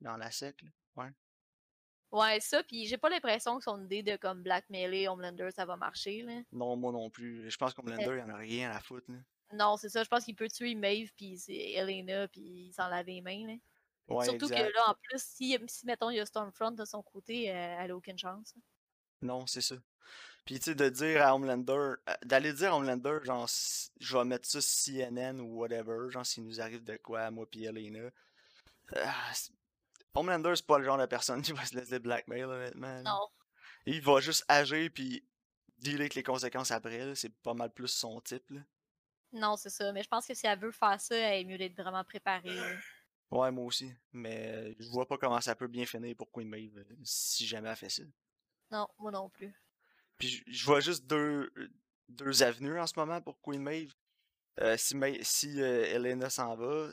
dans 0.00 0.16
la 0.16 0.32
sec. 0.32 0.60
Ouais. 2.16 2.32
Ouais, 2.34 2.40
ça, 2.40 2.62
puis 2.62 2.86
j'ai 2.86 2.98
pas 2.98 3.08
l'impression 3.08 3.58
que 3.58 3.64
son 3.64 3.82
idée 3.84 4.02
de 4.02 4.16
comme 4.16 4.42
blackmailer 4.42 5.08
Homelander, 5.08 5.50
ça 5.54 5.64
va 5.64 5.76
marcher, 5.76 6.22
là. 6.22 6.40
Non, 6.52 6.76
moi 6.76 6.92
non 6.92 7.10
plus. 7.10 7.50
Je 7.50 7.56
pense 7.56 7.74
qu'Homelander, 7.74 8.18
il 8.18 8.30
en 8.30 8.34
a 8.34 8.36
rien 8.36 8.70
à 8.70 8.80
foutre. 8.80 9.10
Là. 9.10 9.18
Non, 9.52 9.76
c'est 9.76 9.88
ça, 9.88 10.02
je 10.02 10.08
pense 10.08 10.24
qu'il 10.24 10.34
peut 10.34 10.48
tuer 10.48 10.74
Maeve, 10.74 11.12
puis 11.16 11.40
Elena, 11.48 12.26
puis 12.28 12.40
il 12.68 12.72
s'en 12.72 12.88
lave 12.88 13.06
les 13.06 13.20
mains, 13.20 13.46
là. 13.46 13.54
Ouais, 14.08 14.24
Surtout 14.24 14.46
exact. 14.46 14.68
que 14.68 14.72
là, 14.74 14.90
en 14.90 14.94
plus, 14.94 15.20
si, 15.22 15.58
si 15.66 15.86
mettons, 15.86 16.10
il 16.10 16.16
y 16.16 16.20
a 16.20 16.26
Stormfront 16.26 16.70
de 16.70 16.84
son 16.84 17.02
côté, 17.02 17.50
euh, 17.50 17.76
elle 17.80 17.90
a 17.90 17.96
aucune 17.96 18.18
chance. 18.18 18.54
Non, 19.20 19.46
c'est 19.46 19.60
ça. 19.60 19.74
Puis 20.44 20.60
tu 20.60 20.66
sais, 20.66 20.74
de 20.76 20.88
dire 20.88 21.22
à 21.26 21.34
Homelander, 21.34 21.72
euh, 21.72 21.96
d'aller 22.24 22.52
dire 22.52 22.72
à 22.72 22.76
Homelander, 22.76 23.18
genre, 23.24 23.48
je 24.00 24.16
vais 24.16 24.24
mettre 24.24 24.46
ça 24.48 24.60
CNN 24.60 25.40
ou 25.40 25.58
whatever, 25.58 26.08
genre, 26.10 26.24
s'il 26.24 26.44
nous 26.44 26.60
arrive 26.60 26.84
de 26.84 26.96
quoi, 26.96 27.30
moi 27.32 27.46
pis 27.50 27.64
Elena. 27.64 28.10
Ah, 28.94 29.32
c'est- 29.34 29.52
Homelander, 30.16 30.52
c'est 30.56 30.66
pas 30.66 30.78
le 30.78 30.84
genre 30.84 30.98
de 30.98 31.06
personne 31.06 31.42
qui 31.42 31.52
va 31.52 31.64
se 31.64 31.74
laisser 31.76 31.98
blackmail, 31.98 32.44
honnêtement. 32.44 33.02
Non. 33.02 33.28
Il 33.86 34.00
va 34.02 34.20
juste 34.20 34.44
agir 34.48 34.90
puis 34.92 35.24
dealer 35.78 36.00
avec 36.00 36.14
les 36.14 36.22
conséquences 36.22 36.70
après. 36.70 37.14
C'est 37.14 37.34
pas 37.42 37.54
mal 37.54 37.72
plus 37.72 37.88
son 37.88 38.20
type, 38.20 38.50
là. 38.50 38.60
Non, 39.32 39.56
c'est 39.56 39.70
ça. 39.70 39.92
Mais 39.92 40.02
je 40.02 40.08
pense 40.08 40.26
que 40.26 40.34
si 40.34 40.46
elle 40.46 40.58
veut 40.58 40.72
faire 40.72 41.00
ça, 41.00 41.14
elle 41.16 41.40
est 41.40 41.44
mieux 41.44 41.58
d'être 41.58 41.76
vraiment 41.76 42.02
préparée. 42.04 42.54
là. 42.54 42.76
Ouais, 43.30 43.50
moi 43.50 43.64
aussi. 43.64 43.92
Mais 44.12 44.74
je 44.78 44.88
vois 44.88 45.06
pas 45.06 45.18
comment 45.18 45.40
ça 45.40 45.54
peut 45.54 45.66
bien 45.66 45.84
finir 45.84 46.16
pour 46.16 46.30
Queen 46.30 46.48
Maeve 46.48 46.78
euh, 46.78 46.94
si 47.04 47.46
jamais 47.46 47.68
elle 47.68 47.76
fait 47.76 47.88
ça. 47.90 48.02
Non, 48.70 48.88
moi 48.98 49.10
non 49.10 49.28
plus. 49.28 49.52
Puis 50.16 50.42
je- 50.46 50.64
vois 50.64 50.80
juste 50.80 51.04
deux, 51.06 51.50
euh, 51.56 51.68
deux 52.08 52.42
avenues 52.42 52.78
en 52.80 52.86
ce 52.86 52.94
moment 52.96 53.20
pour 53.20 53.40
Queen 53.42 53.60
Maeve. 53.62 53.92
Euh, 54.60 54.76
si 54.78 54.96
Ma- 54.96 55.22
si 55.22 55.60
euh, 55.60 55.84
Elena 55.86 56.30
s'en 56.30 56.54
va, 56.56 56.64
euh, 56.64 56.92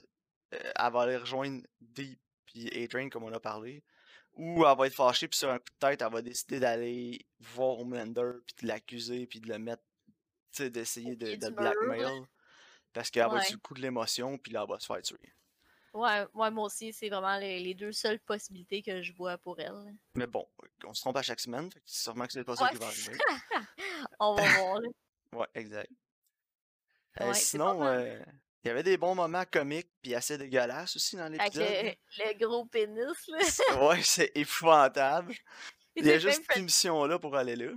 elle 0.52 0.92
va 0.92 1.02
aller 1.02 1.18
rejoindre 1.18 1.62
Deep 1.80 2.20
puis 2.54 2.70
A-Train 2.84 3.10
comme 3.10 3.24
on 3.24 3.34
a 3.34 3.40
parlé. 3.40 3.84
Ou 4.36 4.66
elle 4.66 4.78
va 4.78 4.88
être 4.88 4.96
fâchée 4.96 5.28
puis 5.28 5.38
sur 5.38 5.50
un 5.52 5.58
coup 5.60 5.66
de 5.74 5.78
tête, 5.88 6.02
elle 6.02 6.12
va 6.12 6.22
décider 6.22 6.60
d'aller 6.60 7.26
voir 7.40 7.80
Homelander 7.80 8.32
puis 8.48 8.56
de 8.64 8.68
l'accuser 8.68 9.28
puis 9.28 9.40
de 9.40 9.48
le 9.50 9.60
mettre, 9.60 9.84
tu 10.08 10.14
sais, 10.64 10.70
d'essayer 10.70 11.16
de, 11.16 11.36
de 11.36 11.48
du 11.48 11.54
blackmail. 11.54 12.24
Parce 12.94 13.10
qu'elle 13.12 13.24
va 13.24 13.28
être 13.30 13.34
Ouais. 13.40 13.46
sur 13.46 13.56
le 13.56 13.60
coup 13.62 13.74
de 13.76 13.82
l'émotion 13.82 14.38
puis 14.38 14.52
là, 14.52 14.64
elle 14.64 14.70
va 14.70 14.80
se 14.80 14.86
faire 14.88 15.02
tuer. 15.02 15.34
Ouais, 15.94 16.26
ouais, 16.34 16.50
moi 16.50 16.66
aussi, 16.66 16.92
c'est 16.92 17.10
vraiment 17.10 17.38
les, 17.38 17.60
les 17.60 17.76
deux 17.76 17.92
seules 17.92 18.20
possibilités 18.20 18.82
que 18.82 19.04
je 19.04 19.14
vois 19.14 19.38
pour 19.38 19.60
elle. 19.60 19.94
Mais 20.16 20.26
bon, 20.26 20.48
on 20.86 20.94
se 20.96 21.02
trompe 21.02 21.18
à 21.18 21.22
chaque 21.22 21.40
semaine, 21.40 21.72
fait 21.72 21.80
que 21.82 21.86
sûrement 21.86 22.26
que 22.26 22.34
c'est 22.34 22.44
pas 22.44 22.56
ça 22.56 22.64
Ouais. 22.64 22.72
qui 22.72 22.78
va 22.78 22.88
arriver. 22.88 23.18
On 24.20 24.34
va 24.34 24.44
voir. 24.58 24.82
là. 24.82 24.90
Ouais, 25.34 25.48
exact. 25.56 25.92
Euh, 27.22 27.34
sinon, 27.34 27.84
euh, 27.86 28.20
il 28.64 28.68
y 28.68 28.72
avait 28.72 28.84
des 28.84 28.98
bons 28.98 29.16
moments 29.16 29.44
comiques 29.52 29.90
puis 30.02 30.16
assez 30.16 30.38
dégueulasses 30.38 30.96
aussi 30.96 31.16
dans 31.16 31.24
Avec 31.26 31.42
l'épisode. 31.42 31.68
là. 31.70 31.84
le, 31.84 31.94
le 32.40 32.46
gros 32.48 32.66
pénis, 32.66 33.28
là. 33.28 33.78
Ouais, 33.88 34.02
c'est 34.04 34.32
épouvantable. 34.36 35.34
Il 35.96 36.06
y 36.08 36.12
a 36.12 36.18
juste 36.18 36.44
cette 36.48 36.58
émission-là 36.58 37.20
pour 37.20 37.36
aller 37.36 37.56
là. 37.56 37.72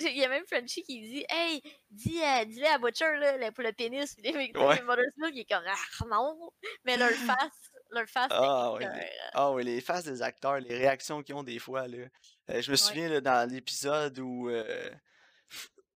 Il 0.00 0.16
y 0.16 0.24
a 0.24 0.28
même 0.28 0.44
Frenchie 0.46 0.82
qui 0.84 1.00
dit 1.02 1.24
Hey, 1.28 1.60
dis, 1.90 2.20
euh, 2.22 2.44
dis-le 2.44 2.66
à 2.66 2.78
Butcher 2.78 3.16
là, 3.18 3.50
pour 3.52 3.64
le 3.64 3.72
pénis. 3.72 4.14
Puis 4.14 4.22
les 4.22 4.32
Ouais. 4.32 4.76
les 4.76 4.82
Mother's 4.82 5.12
Milk, 5.16 5.32
il 5.34 5.40
est 5.40 5.44
comme 5.44 5.64
Ah 5.66 6.04
non. 6.08 6.50
Mais 6.84 6.96
leur 6.96 7.10
face, 7.50 7.70
leur 7.90 8.06
face, 8.08 8.28
Ah, 8.30 8.72
ouais, 8.72 8.84
écœurant. 8.84 9.00
Ah 9.34 9.50
oui, 9.52 9.64
les 9.64 9.80
faces 9.80 10.04
des 10.04 10.22
acteurs, 10.22 10.60
les 10.60 10.78
réactions 10.78 11.22
qu'ils 11.22 11.34
ont 11.34 11.42
des 11.42 11.58
fois, 11.58 11.88
là. 11.88 12.06
Euh, 12.50 12.62
je 12.62 12.70
me 12.70 12.76
souviens 12.76 13.08
là, 13.08 13.20
dans 13.20 13.50
l'épisode 13.50 14.18
où, 14.20 14.48
euh, 14.48 14.88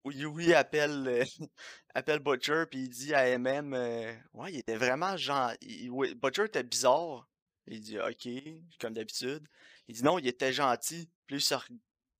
où 0.04 0.10
Yui 0.10 0.54
appelle, 0.54 1.06
euh, 1.08 1.24
appelle 1.94 2.18
Butcher 2.20 2.64
puis 2.70 2.80
il 2.84 2.88
dit 2.88 3.14
à 3.14 3.38
MM 3.38 3.74
euh, 3.74 4.12
Ouais, 4.34 4.52
il 4.52 4.58
était 4.58 4.76
vraiment 4.76 5.16
genre. 5.16 5.52
il- 5.60 5.90
ouais, 5.90 6.14
Butcher 6.14 6.44
était 6.44 6.62
bizarre. 6.62 7.28
Il 7.66 7.80
dit 7.80 7.98
OK, 7.98 8.28
comme 8.80 8.94
d'habitude. 8.94 9.46
Il 9.88 9.94
dit 9.94 10.02
non, 10.04 10.18
il 10.18 10.26
était 10.26 10.52
gentil. 10.52 11.08
Puis 11.26 11.36
il, 11.36 11.40
se 11.40 11.54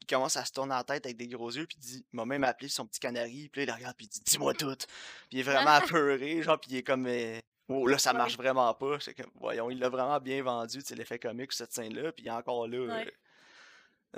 il 0.00 0.06
commence 0.06 0.36
à 0.36 0.44
se 0.44 0.52
tourner 0.52 0.74
la 0.74 0.84
tête 0.84 1.04
avec 1.06 1.16
des 1.16 1.28
gros 1.28 1.50
yeux, 1.50 1.66
puis 1.66 1.76
il 1.78 1.84
dit 1.84 2.06
Il 2.12 2.16
m'a 2.16 2.24
même 2.24 2.44
appelé 2.44 2.68
son 2.68 2.86
petit 2.86 3.00
canari. 3.00 3.48
Puis 3.48 3.60
là, 3.60 3.64
il 3.64 3.66
le 3.68 3.72
regarde, 3.74 3.96
puis 3.96 4.06
il 4.06 4.08
dit 4.10 4.20
Dis-moi 4.24 4.54
tout. 4.54 4.74
Puis 4.76 4.86
il 5.32 5.38
est 5.40 5.42
vraiment 5.42 5.70
apeuré, 6.00 6.42
genre, 6.42 6.60
puis 6.60 6.70
il 6.72 6.76
est 6.78 6.82
comme 6.82 7.06
euh, 7.06 7.40
Oh 7.68 7.86
là, 7.86 7.98
ça 7.98 8.12
Ouais. 8.12 8.18
marche 8.18 8.36
vraiment 8.36 8.72
pas. 8.74 8.98
C'est 9.00 9.14
comme, 9.14 9.30
voyons, 9.34 9.70
il 9.70 9.78
l'a 9.78 9.88
vraiment 9.88 10.20
bien 10.20 10.42
vendu, 10.42 10.78
tu 10.78 10.84
sais, 10.84 10.94
l'effet 10.94 11.18
comique, 11.18 11.52
cette 11.52 11.72
scène-là, 11.72 12.12
puis 12.12 12.24
il 12.24 12.28
est 12.28 12.30
encore 12.32 12.68
là. 12.68 12.78
Ouais. 12.78 13.12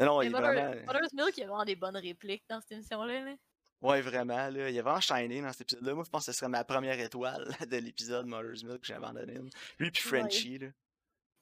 euh, 0.01 0.05
Non, 0.05 0.19
Mais 0.21 0.27
il 0.27 0.35
est 0.35 0.39
vraiment. 0.39 0.75
Mother's 0.87 1.13
Milk, 1.13 1.37
il 1.37 1.41
y 1.41 1.45
a 1.45 1.47
vraiment 1.47 1.65
des 1.65 1.77
bonnes 1.77 1.97
répliques 1.97 2.45
dans 2.49 2.61
cette 2.61 2.73
émission-là. 2.73 3.21
là. 3.25 3.35
Ouais, 3.83 4.01
vraiment, 4.01 4.49
là. 4.49 4.71
Il 4.71 4.77
est 4.77 4.81
vraiment 4.81 5.01
shiné 5.01 5.43
dans 5.43 5.53
cet 5.53 5.63
épisode-là. 5.63 5.95
Moi, 5.95 6.05
je 6.05 6.11
pense 6.11 6.25
que 6.27 6.33
ce 6.33 6.39
serait 6.39 6.49
ma 6.49 6.65
première 6.65 6.99
étoile 6.99 7.47
de 7.71 7.77
l'épisode 7.77 8.27
Mother's 8.27 8.63
Milk 8.65 8.81
que 8.81 8.87
j'ai 8.87 8.95
abandonné. 8.95 9.39
Lui, 9.79 9.91
puis 9.91 10.03
Ouais. 10.11 10.21
Frenchie, 10.21 10.59
là. 10.59 10.69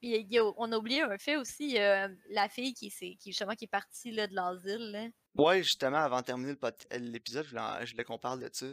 Puis 0.01 0.27
on 0.57 0.73
a 0.73 0.77
oublié 0.77 1.03
un 1.03 1.17
fait 1.17 1.37
aussi 1.37 1.79
euh, 1.79 2.09
la 2.31 2.49
fille 2.49 2.75
qui, 2.75 2.91
s'est- 2.91 3.15
qui, 3.21 3.31
justement, 3.31 3.55
qui 3.55 3.67
est 3.67 3.69
partie 3.69 4.11
là, 4.11 4.27
de 4.27 4.35
l'asile. 4.35 4.91
là. 4.91 5.07
Ouais, 5.37 5.63
justement, 5.63 5.99
avant 5.99 6.19
de 6.21 6.25
terminer 6.25 6.55
euh, 6.65 6.71
l'épisode, 6.99 7.47
je 7.47 7.91
voulais, 7.93 8.03
qu'on 8.05 8.19
parle 8.19 8.41
de 8.41 8.51
ça. 8.53 8.67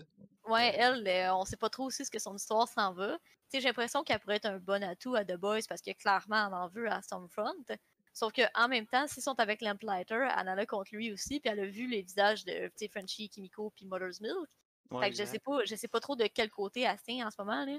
Ouais, 0.48 0.74
elle, 0.76 1.08
euh, 1.08 1.36
on 1.36 1.46
sait 1.46 1.56
pas 1.56 1.70
trop 1.70 1.86
aussi 1.86 2.04
ce 2.04 2.10
que 2.10 2.18
son 2.18 2.36
histoire 2.36 2.68
s'en 2.68 2.94
va. 2.94 3.20
Tu 3.20 3.58
sais, 3.58 3.62
j'ai 3.62 3.68
l'impression 3.68 4.04
qu'elle 4.04 4.20
pourrait 4.20 4.38
être 4.38 4.48
un 4.48 4.58
bon 4.58 4.84
atout 4.84 5.14
à 5.16 5.24
The 5.24 5.36
Boys 5.36 5.62
parce 5.70 5.82
que 5.82 5.92
clairement, 5.92 6.48
elle 6.48 6.54
en 6.56 6.68
veut 6.68 6.92
à 6.92 7.00
Stormfront. 7.04 7.54
Sauf 8.20 8.34
que 8.34 8.42
en 8.54 8.68
même 8.68 8.86
temps, 8.86 9.08
s'ils 9.08 9.24
sont 9.24 9.40
avec 9.40 9.62
Lamplighter, 9.62 10.28
elle 10.38 10.50
en 10.50 10.58
a 10.58 10.66
contre 10.66 10.94
lui 10.94 11.14
aussi, 11.14 11.40
puis 11.40 11.50
elle 11.50 11.62
a 11.62 11.66
vu 11.66 11.88
les 11.88 12.02
visages 12.02 12.44
de 12.44 12.70
Frenchie, 12.92 13.30
Kimiko, 13.30 13.72
puis 13.74 13.86
Mother's 13.86 14.20
Milk. 14.20 14.36
Ouais, 14.92 15.06
fait 15.06 15.12
que 15.12 15.18
je 15.18 15.24
sais 15.24 15.40
pas, 15.40 15.64
je 15.64 15.74
sais 15.76 15.88
pas 15.88 16.02
trop 16.02 16.18
de 16.18 16.28
quel 16.28 16.50
côté 16.50 16.82
elle 16.82 16.98
se 16.98 17.04
tient 17.06 17.26
en 17.26 17.32
ce 17.32 17.36
moment 17.40 17.64
là. 17.64 17.78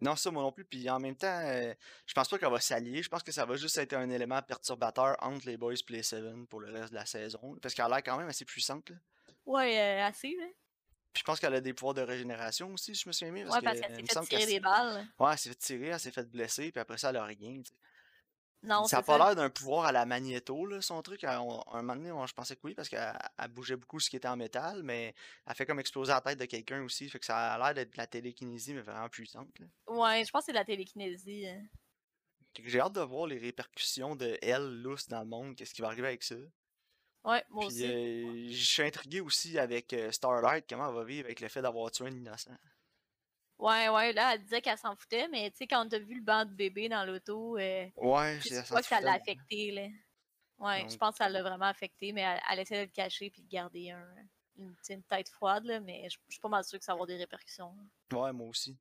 Non, 0.00 0.16
ça, 0.16 0.30
moi 0.30 0.42
non 0.42 0.52
plus. 0.52 0.64
Puis 0.64 0.88
en 0.88 0.98
même 0.98 1.16
temps, 1.16 1.38
euh, 1.44 1.74
je 2.06 2.14
pense 2.14 2.28
pas 2.28 2.38
qu'elle 2.38 2.50
va 2.50 2.60
s'allier. 2.60 3.02
Je 3.02 3.10
pense 3.10 3.22
que 3.22 3.30
ça 3.30 3.44
va 3.44 3.56
juste 3.56 3.76
être 3.76 3.92
un 3.92 4.08
élément 4.08 4.40
perturbateur 4.40 5.16
entre 5.20 5.46
les 5.46 5.58
Boys 5.58 5.74
et 5.74 5.92
les 5.92 6.02
Seven 6.02 6.46
pour 6.46 6.60
le 6.60 6.72
reste 6.72 6.90
de 6.90 6.94
la 6.94 7.04
saison. 7.04 7.56
Parce 7.60 7.74
qu'elle 7.74 7.84
a 7.84 7.88
l'air 7.88 8.02
quand 8.02 8.16
même 8.16 8.28
assez 8.28 8.46
puissante, 8.46 8.88
là. 8.88 8.96
Ouais, 9.44 9.78
euh, 9.78 10.06
assez 10.06 10.34
là. 10.40 10.46
Puis 11.12 11.20
je 11.20 11.24
pense 11.24 11.38
qu'elle 11.38 11.54
a 11.54 11.60
des 11.60 11.74
pouvoirs 11.74 11.94
de 11.94 12.00
régénération 12.00 12.72
aussi, 12.72 12.94
si 12.94 13.02
je 13.02 13.08
me 13.08 13.12
souviens 13.12 13.34
bien. 13.34 13.44
Ouais, 13.50 13.60
parce 13.62 13.80
que, 13.80 13.86
qu'elle 13.86 14.08
s'est 14.08 14.20
fait 14.20 14.26
tirer 14.26 14.46
des 14.46 14.60
balles. 14.60 15.06
Ouais, 15.18 15.32
elle 15.32 15.38
s'est 15.38 15.48
fait 15.50 15.54
tirer, 15.56 15.86
elle 15.88 16.00
s'est 16.00 16.10
fait 16.10 16.28
blesser, 16.28 16.72
puis 16.72 16.80
après 16.80 16.96
ça, 16.96 17.10
elle 17.10 17.16
a 17.16 17.24
rien. 17.24 17.62
Non, 18.64 18.84
ça 18.84 18.98
a 18.98 19.00
c'est 19.02 19.06
pas 19.06 19.18
l'air 19.18 19.36
d'un 19.36 19.50
pouvoir 19.50 19.84
à 19.86 19.92
la 19.92 20.06
magnéto, 20.06 20.66
là, 20.66 20.80
son 20.80 21.00
truc. 21.02 21.22
À, 21.24 21.42
on- 21.42 21.60
à 21.62 21.78
un 21.78 21.82
moment 21.82 21.96
donné, 21.96 22.10
on- 22.12 22.26
je 22.26 22.34
pensais 22.34 22.56
que 22.56 22.60
oui, 22.64 22.74
parce 22.74 22.88
qu'elle 22.88 23.16
elle 23.38 23.48
bougeait 23.48 23.76
beaucoup 23.76 24.00
ce 24.00 24.10
qui 24.10 24.16
était 24.16 24.28
en 24.28 24.36
métal, 24.36 24.82
mais 24.82 25.14
elle 25.46 25.54
fait 25.54 25.66
comme 25.66 25.80
exploser 25.80 26.12
la 26.12 26.20
tête 26.20 26.38
de 26.38 26.44
quelqu'un 26.46 26.82
aussi. 26.82 27.08
Fait 27.08 27.18
que 27.18 27.26
ça 27.26 27.54
a 27.54 27.58
l'air 27.58 27.74
d'être 27.74 27.92
de 27.92 27.96
la 27.98 28.06
télékinésie, 28.06 28.74
mais 28.74 28.80
vraiment 28.82 29.08
puissante. 29.08 29.48
là. 29.58 29.66
Ouais, 29.86 30.24
je 30.24 30.30
pense 30.30 30.42
que 30.42 30.46
c'est 30.46 30.52
de 30.52 30.58
la 30.58 30.64
télékinésie. 30.64 31.46
hein. 31.46 31.62
J'ai 32.64 32.80
hâte 32.80 32.92
de 32.94 33.00
voir 33.00 33.26
les 33.26 33.38
répercussions 33.38 34.14
de 34.16 34.38
elle, 34.40 34.80
lousse, 34.82 35.08
dans 35.08 35.20
le 35.20 35.26
monde, 35.26 35.56
qu'est-ce 35.56 35.74
qui 35.74 35.82
va 35.82 35.88
arriver 35.88 36.08
avec 36.08 36.22
ça. 36.22 36.36
Ouais, 37.24 37.42
moi 37.50 37.66
Puis 37.66 37.66
aussi. 37.66 37.84
euh, 37.86 38.48
je 38.50 38.64
suis 38.64 38.82
intrigué 38.82 39.20
aussi 39.20 39.58
avec 39.58 39.92
euh, 39.92 40.12
Starlight, 40.12 40.66
comment 40.68 40.88
elle 40.88 40.94
va 40.94 41.04
vivre 41.04 41.24
avec 41.26 41.40
le 41.40 41.48
fait 41.48 41.62
d'avoir 41.62 41.90
tué 41.90 42.06
un 42.06 42.14
innocent. 42.14 42.56
Ouais, 43.64 43.88
ouais, 43.88 44.12
là, 44.12 44.34
elle 44.34 44.42
disait 44.42 44.60
qu'elle 44.60 44.76
s'en 44.78 44.94
foutait, 44.94 45.26
mais 45.28 45.50
tu 45.50 45.56
sais, 45.56 45.66
quand 45.66 45.88
t'as 45.88 45.98
vu 45.98 46.16
le 46.16 46.22
banc 46.22 46.44
de 46.44 46.52
bébé 46.52 46.88
dans 46.88 47.04
l'auto, 47.04 47.56
euh, 47.56 47.88
Ouais, 47.96 48.38
c'est 48.42 48.66
vois 48.68 48.80
que 48.80 48.86
ça 48.86 49.00
l'a 49.00 49.12
affecté, 49.14 49.70
là. 49.72 49.88
Ouais, 50.58 50.82
je 50.90 50.96
pense 50.98 51.12
que 51.12 51.16
ça 51.24 51.28
l'a 51.28 51.42
vraiment 51.42 51.64
affecté, 51.66 52.12
mais 52.12 52.20
elle, 52.20 52.40
elle 52.50 52.58
essaie 52.60 52.76
de 52.76 52.80
le 52.82 52.86
cacher 52.94 53.30
puis 53.30 53.42
de 53.42 53.48
garder 53.48 53.90
un, 53.90 54.06
une, 54.56 54.74
une 54.90 55.02
tête 55.04 55.28
froide, 55.30 55.64
là, 55.64 55.80
mais 55.80 56.08
je 56.10 56.18
je 56.28 56.32
suis 56.34 56.40
pas 56.40 56.48
mal 56.48 56.62
sûre 56.64 56.78
que 56.78 56.84
ça 56.84 56.92
va 56.92 56.96
avoir 56.96 57.06
des 57.06 57.16
répercussions. 57.16 57.74
Ouais, 58.12 58.32
moi 58.32 58.48
aussi. 58.48 58.76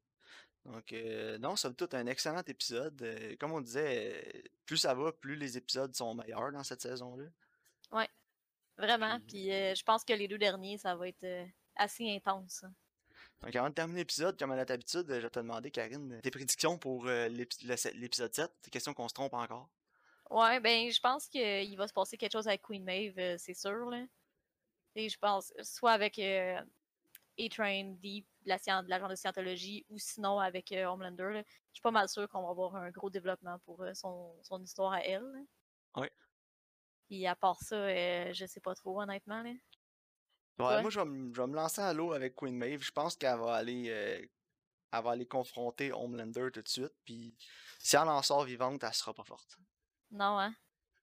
Donc, 0.66 0.92
euh, 0.94 1.38
non, 1.40 1.56
somme 1.56 1.76
toute, 1.76 1.94
un 1.94 2.06
excellent 2.08 2.44
épisode. 2.46 3.02
Euh, 3.02 3.36
comme 3.38 3.52
on 3.54 3.62
disait, 3.62 4.14
euh, 4.36 4.42
plus 4.66 4.78
ça 4.78 4.94
va, 4.94 5.12
plus 5.12 5.36
les 5.36 5.58
épisodes 5.58 5.94
sont 5.96 6.14
meilleurs 6.14 6.52
dans 6.52 6.64
cette 6.64 6.82
saison-là. 6.82 7.26
Vraiment, 8.78 9.18
Puis- 9.20 9.28
puis 9.28 9.52
euh, 9.54 9.76
je 9.76 9.84
pense 9.84 10.04
que 10.04 10.14
les 10.14 10.28
deux 10.28 10.40
derniers, 10.40 10.78
ça 10.80 10.96
va 10.96 11.08
être 11.08 11.26
assez 11.76 12.10
intense. 12.16 12.64
hein. 12.64 12.74
Donc, 13.44 13.56
avant 13.56 13.70
de 13.70 13.74
terminer 13.74 14.00
l'épisode, 14.00 14.40
comme 14.40 14.52
à 14.52 14.56
notre 14.56 14.74
habitude, 14.74 15.06
je 15.08 15.14
vais 15.16 15.30
te 15.30 15.40
demander, 15.40 15.70
Karine, 15.70 16.20
tes 16.22 16.32
prédictions 16.32 16.78
pour 16.78 17.08
euh, 17.08 17.28
l'épisode 17.28 18.34
7. 18.34 18.52
Des 18.64 18.72
questions 18.72 18.94
qu'on 18.94 19.10
se 19.10 19.14
trompe 19.14 19.34
encore. 19.34 19.70
Ouais, 20.30 20.60
ben, 20.60 20.92
je 20.92 21.00
pense 21.00 21.28
qu'il 21.28 21.78
va 21.78 21.88
se 21.88 21.94
passer 21.94 22.18
quelque 22.18 22.32
chose 22.32 22.48
avec 22.48 22.62
Queen 22.62 22.84
Maeve, 22.84 23.20
euh, 23.20 23.36
c'est 23.38 23.54
sûr, 23.54 23.90
là. 23.90 24.04
Et 24.96 25.10
je 25.10 25.18
pense, 25.18 25.54
soit 25.62 25.92
avec 25.92 26.18
euh, 26.20 26.60
A-Train, 27.40 27.96
Deep, 28.02 28.26
la 28.46 28.58
l'agent 28.88 29.08
de 29.08 29.16
scientologie, 29.16 29.86
ou 29.90 30.00
sinon 30.00 30.40
avec 30.40 30.72
euh, 30.72 30.86
Homelander, 30.86 31.30
là. 31.34 31.44
Je 31.46 31.74
suis 31.74 31.82
pas 31.82 31.92
mal 31.92 32.08
sûre 32.08 32.28
qu'on 32.30 32.44
va 32.44 32.50
avoir 32.50 32.76
un 32.76 32.90
gros 32.90 33.10
développement 33.10 33.60
pour 33.60 33.86
son, 33.94 34.34
son 34.42 34.62
histoire 34.64 34.94
à 34.94 35.04
elle. 35.04 35.24
là. 35.24 36.02
Ouais. 36.02 36.12
Puis 37.08 37.28
à 37.28 37.36
part 37.36 37.62
ça, 37.62 38.32
je 38.32 38.46
sais 38.46 38.62
pas 38.62 38.74
trop, 38.76 39.02
honnêtement, 39.02 39.44
là. 39.44 39.52
Ouais, 40.60 40.66
Ouais. 40.66 40.82
moi, 40.82 40.90
je 40.92 41.00
vais, 41.00 41.06
me- 41.06 41.34
je 41.34 41.42
vais 41.42 41.48
me 41.48 41.56
lancer 41.56 41.82
à 41.82 41.94
l'eau 41.94 42.14
avec 42.14 42.36
Queen 42.36 42.56
Maeve. 42.56 42.84
Je 42.84 42.92
pense 42.92 43.16
qu'elle 43.16 43.40
va 43.40 43.56
aller 43.56 43.86
euh, 43.90 44.26
elle 44.96 45.04
va 45.04 45.12
aller 45.12 45.26
confronter 45.26 45.92
Homelander 45.92 46.50
tout 46.54 46.62
de 46.62 46.68
suite. 46.70 46.94
Puis, 47.04 47.36
si 47.80 47.96
elle 47.96 48.08
en 48.08 48.22
sort 48.22 48.44
vivante, 48.44 48.84
elle 48.84 48.94
sera 48.94 49.14
pas 49.14 49.24
forte. 49.24 49.58
Non, 50.12 50.38
hein? 50.40 50.54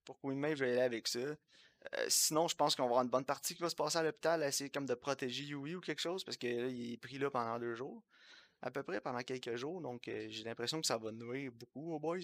Pour 0.05 0.17
Queen 0.21 0.39
Maeve, 0.39 0.55
je 0.57 0.63
vais 0.63 0.69
y 0.69 0.73
aller 0.73 0.81
avec 0.81 1.07
ça. 1.09 1.19
Euh, 1.19 1.35
sinon, 2.07 2.47
je 2.47 2.55
pense 2.55 2.75
qu'on 2.75 2.83
va 2.83 2.89
avoir 2.89 3.03
une 3.03 3.09
bonne 3.09 3.25
partie 3.25 3.53
qui 3.55 3.61
va 3.61 3.69
se 3.69 3.75
passer 3.75 3.97
à 3.97 4.03
l'hôpital, 4.03 4.41
essayer 4.43 4.69
comme 4.69 4.85
de 4.85 4.93
protéger 4.93 5.43
Yui 5.43 5.75
ou 5.75 5.81
quelque 5.81 5.99
chose, 5.99 6.23
parce 6.23 6.37
que 6.37 6.47
là, 6.47 6.67
il 6.67 6.93
est 6.93 6.97
pris 6.97 7.17
là 7.17 7.29
pendant 7.29 7.59
deux 7.59 7.75
jours. 7.75 8.01
À 8.61 8.69
peu 8.71 8.83
près 8.83 9.01
pendant 9.01 9.21
quelques 9.23 9.55
jours, 9.55 9.81
donc 9.81 10.07
euh, 10.07 10.27
j'ai 10.29 10.43
l'impression 10.43 10.79
que 10.79 10.85
ça 10.87 10.97
va 10.97 11.11
nuire 11.11 11.51
beaucoup 11.51 11.93
aux 11.93 11.99
boys. 11.99 12.19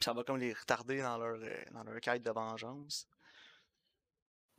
Ça 0.00 0.14
va 0.14 0.24
comme 0.24 0.38
les 0.38 0.54
retarder 0.54 1.02
dans 1.02 1.18
leur, 1.18 1.38
dans 1.72 1.82
leur 1.84 2.00
quête 2.00 2.22
de 2.22 2.30
vengeance. 2.30 3.06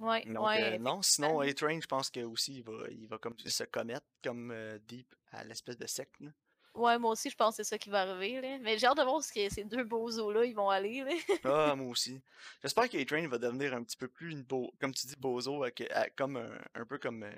Ouais, 0.01 0.25
Donc, 0.25 0.47
ouais, 0.47 0.73
euh, 0.75 0.77
non, 0.79 1.01
sinon. 1.01 1.39
A-Train, 1.41 1.79
je 1.79 1.85
pense 1.87 2.09
que 2.09 2.21
aussi, 2.21 2.57
il 2.57 2.63
va, 2.63 2.73
il 2.89 3.07
va 3.07 3.17
comme 3.19 3.35
se 3.37 3.63
commettre 3.65 4.05
comme 4.23 4.51
euh, 4.51 4.79
Deep 4.87 5.13
à 5.31 5.43
l'espèce 5.43 5.77
de 5.77 5.85
secte. 5.87 6.19
là. 6.19 6.29
Ouais, 6.73 6.97
moi 6.97 7.11
aussi, 7.11 7.29
je 7.29 7.35
pense 7.35 7.57
que 7.57 7.63
c'est 7.63 7.69
ça 7.69 7.77
qui 7.77 7.89
va 7.89 8.01
arriver, 8.01 8.39
là. 8.41 8.57
Mais 8.59 8.77
j'ai 8.79 8.87
hâte 8.87 8.97
de 8.97 9.03
voir 9.03 9.21
ce 9.21 9.31
que 9.31 9.47
ces 9.49 9.63
deux 9.65 9.83
bozos-là, 9.83 10.45
ils 10.45 10.55
vont 10.55 10.69
aller, 10.69 11.03
là. 11.03 11.11
Ah, 11.43 11.75
moi 11.77 11.87
aussi. 11.89 12.19
J'espère 12.61 12.89
que 12.89 12.97
A-Train 12.97 13.27
va 13.27 13.37
devenir 13.37 13.73
un 13.73 13.83
petit 13.83 13.97
peu 13.97 14.07
plus, 14.07 14.31
une 14.31 14.43
beau, 14.43 14.73
comme 14.79 14.93
tu 14.93 15.05
dis, 15.05 15.15
bozo, 15.17 15.63
à- 15.63 16.09
comme 16.15 16.37
un, 16.37 16.49
un 16.73 16.85
peu 16.85 16.97
comme, 16.97 17.23
euh, 17.23 17.31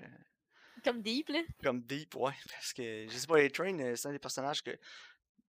Comme 0.85 1.01
Deep, 1.01 1.29
là. 1.29 1.41
comme 1.63 1.81
Deep, 1.81 2.15
ouais. 2.15 2.33
Parce 2.51 2.73
que, 2.73 3.07
je 3.09 3.17
sais 3.17 3.27
pas, 3.27 3.39
A-Train, 3.39 3.77
euh, 3.79 3.95
c'est 3.95 4.07
un 4.07 4.11
des 4.11 4.19
personnages 4.19 4.61
que, 4.63 4.71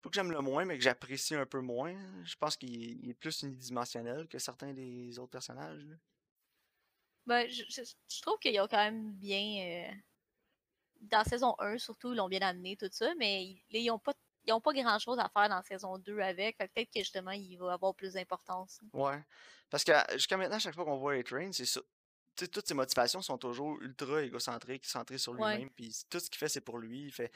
pas 0.02 0.10
que 0.10 0.16
j'aime 0.16 0.32
le 0.32 0.40
moins, 0.40 0.64
mais 0.66 0.78
que 0.78 0.84
j'apprécie 0.84 1.36
un 1.36 1.46
peu 1.46 1.60
moins. 1.60 1.94
Je 2.24 2.36
pense 2.36 2.56
qu'il 2.58 3.10
est- 3.10 3.14
plus 3.14 3.42
unidimensionnel 3.44 4.28
que 4.30 4.40
certains 4.40 4.74
des 4.74 5.20
autres 5.20 5.32
personnages. 5.32 5.84
là. 5.84 5.96
Ben, 7.26 7.50
je, 7.50 7.64
je- 7.70 7.94
je 8.10 8.22
trouve 8.22 8.38
qu'ils 8.40 8.60
ont 8.60 8.68
quand 8.68 8.78
même 8.84 9.12
bien. 9.14 9.88
euh, 9.90 9.94
Dans 11.02 11.24
saison 11.24 11.56
1, 11.60 11.78
surtout, 11.78 12.14
ils 12.14 12.18
l'ont 12.18 12.28
bien 12.30 12.42
amené, 12.42 12.76
tout 12.78 12.90
ça, 12.92 13.14
mais 13.16 13.44
ils, 13.46 13.64
ils 13.72 13.92
ont 13.92 14.00
pas. 14.00 14.14
Ils 14.46 14.52
ont 14.52 14.60
pas 14.60 14.74
grand 14.74 15.00
chose 15.00 15.20
à 15.20 15.30
faire 15.30 15.48
dans 15.48 15.62
saison 15.64 15.98
2 15.98 16.20
avec. 16.20 16.58
Peut-être 16.58 16.92
que 16.92 17.00
justement, 17.00 17.32
il 17.32 17.56
va 17.58 17.74
avoir 17.74 17.96
plus 17.96 18.12
d'importance. 18.14 18.82
Ouais. 18.92 19.22
Parce 19.70 19.86
que 19.86 19.94
à- 19.94 20.06
jusqu'à 20.18 20.36
maintenant, 20.36 20.60
chaque 20.60 20.76
fois 20.76 20.84
qu'on 20.84 20.98
voit 20.98 21.14
A-Train, 21.14 21.52
c'est 21.54 21.66
ça. 21.66 21.80
tu 22.36 22.44
sais, 22.44 22.48
toutes 22.52 22.68
ses 22.68 22.74
motivations 22.74 23.22
sont 23.22 23.38
toujours 23.38 23.80
ultra 23.82 24.22
égocentriques, 24.22 24.86
centrées 24.86 25.18
sur 25.18 25.34
lui-même, 25.34 25.70
puis 25.70 25.96
tout 26.10 26.20
ce 26.20 26.30
qu'il 26.30 26.40
fait, 26.40 26.50
c'est 26.50 26.60
pour 26.62 26.78
lui. 26.78 27.04
Il 27.04 27.12
fait, 27.14 27.32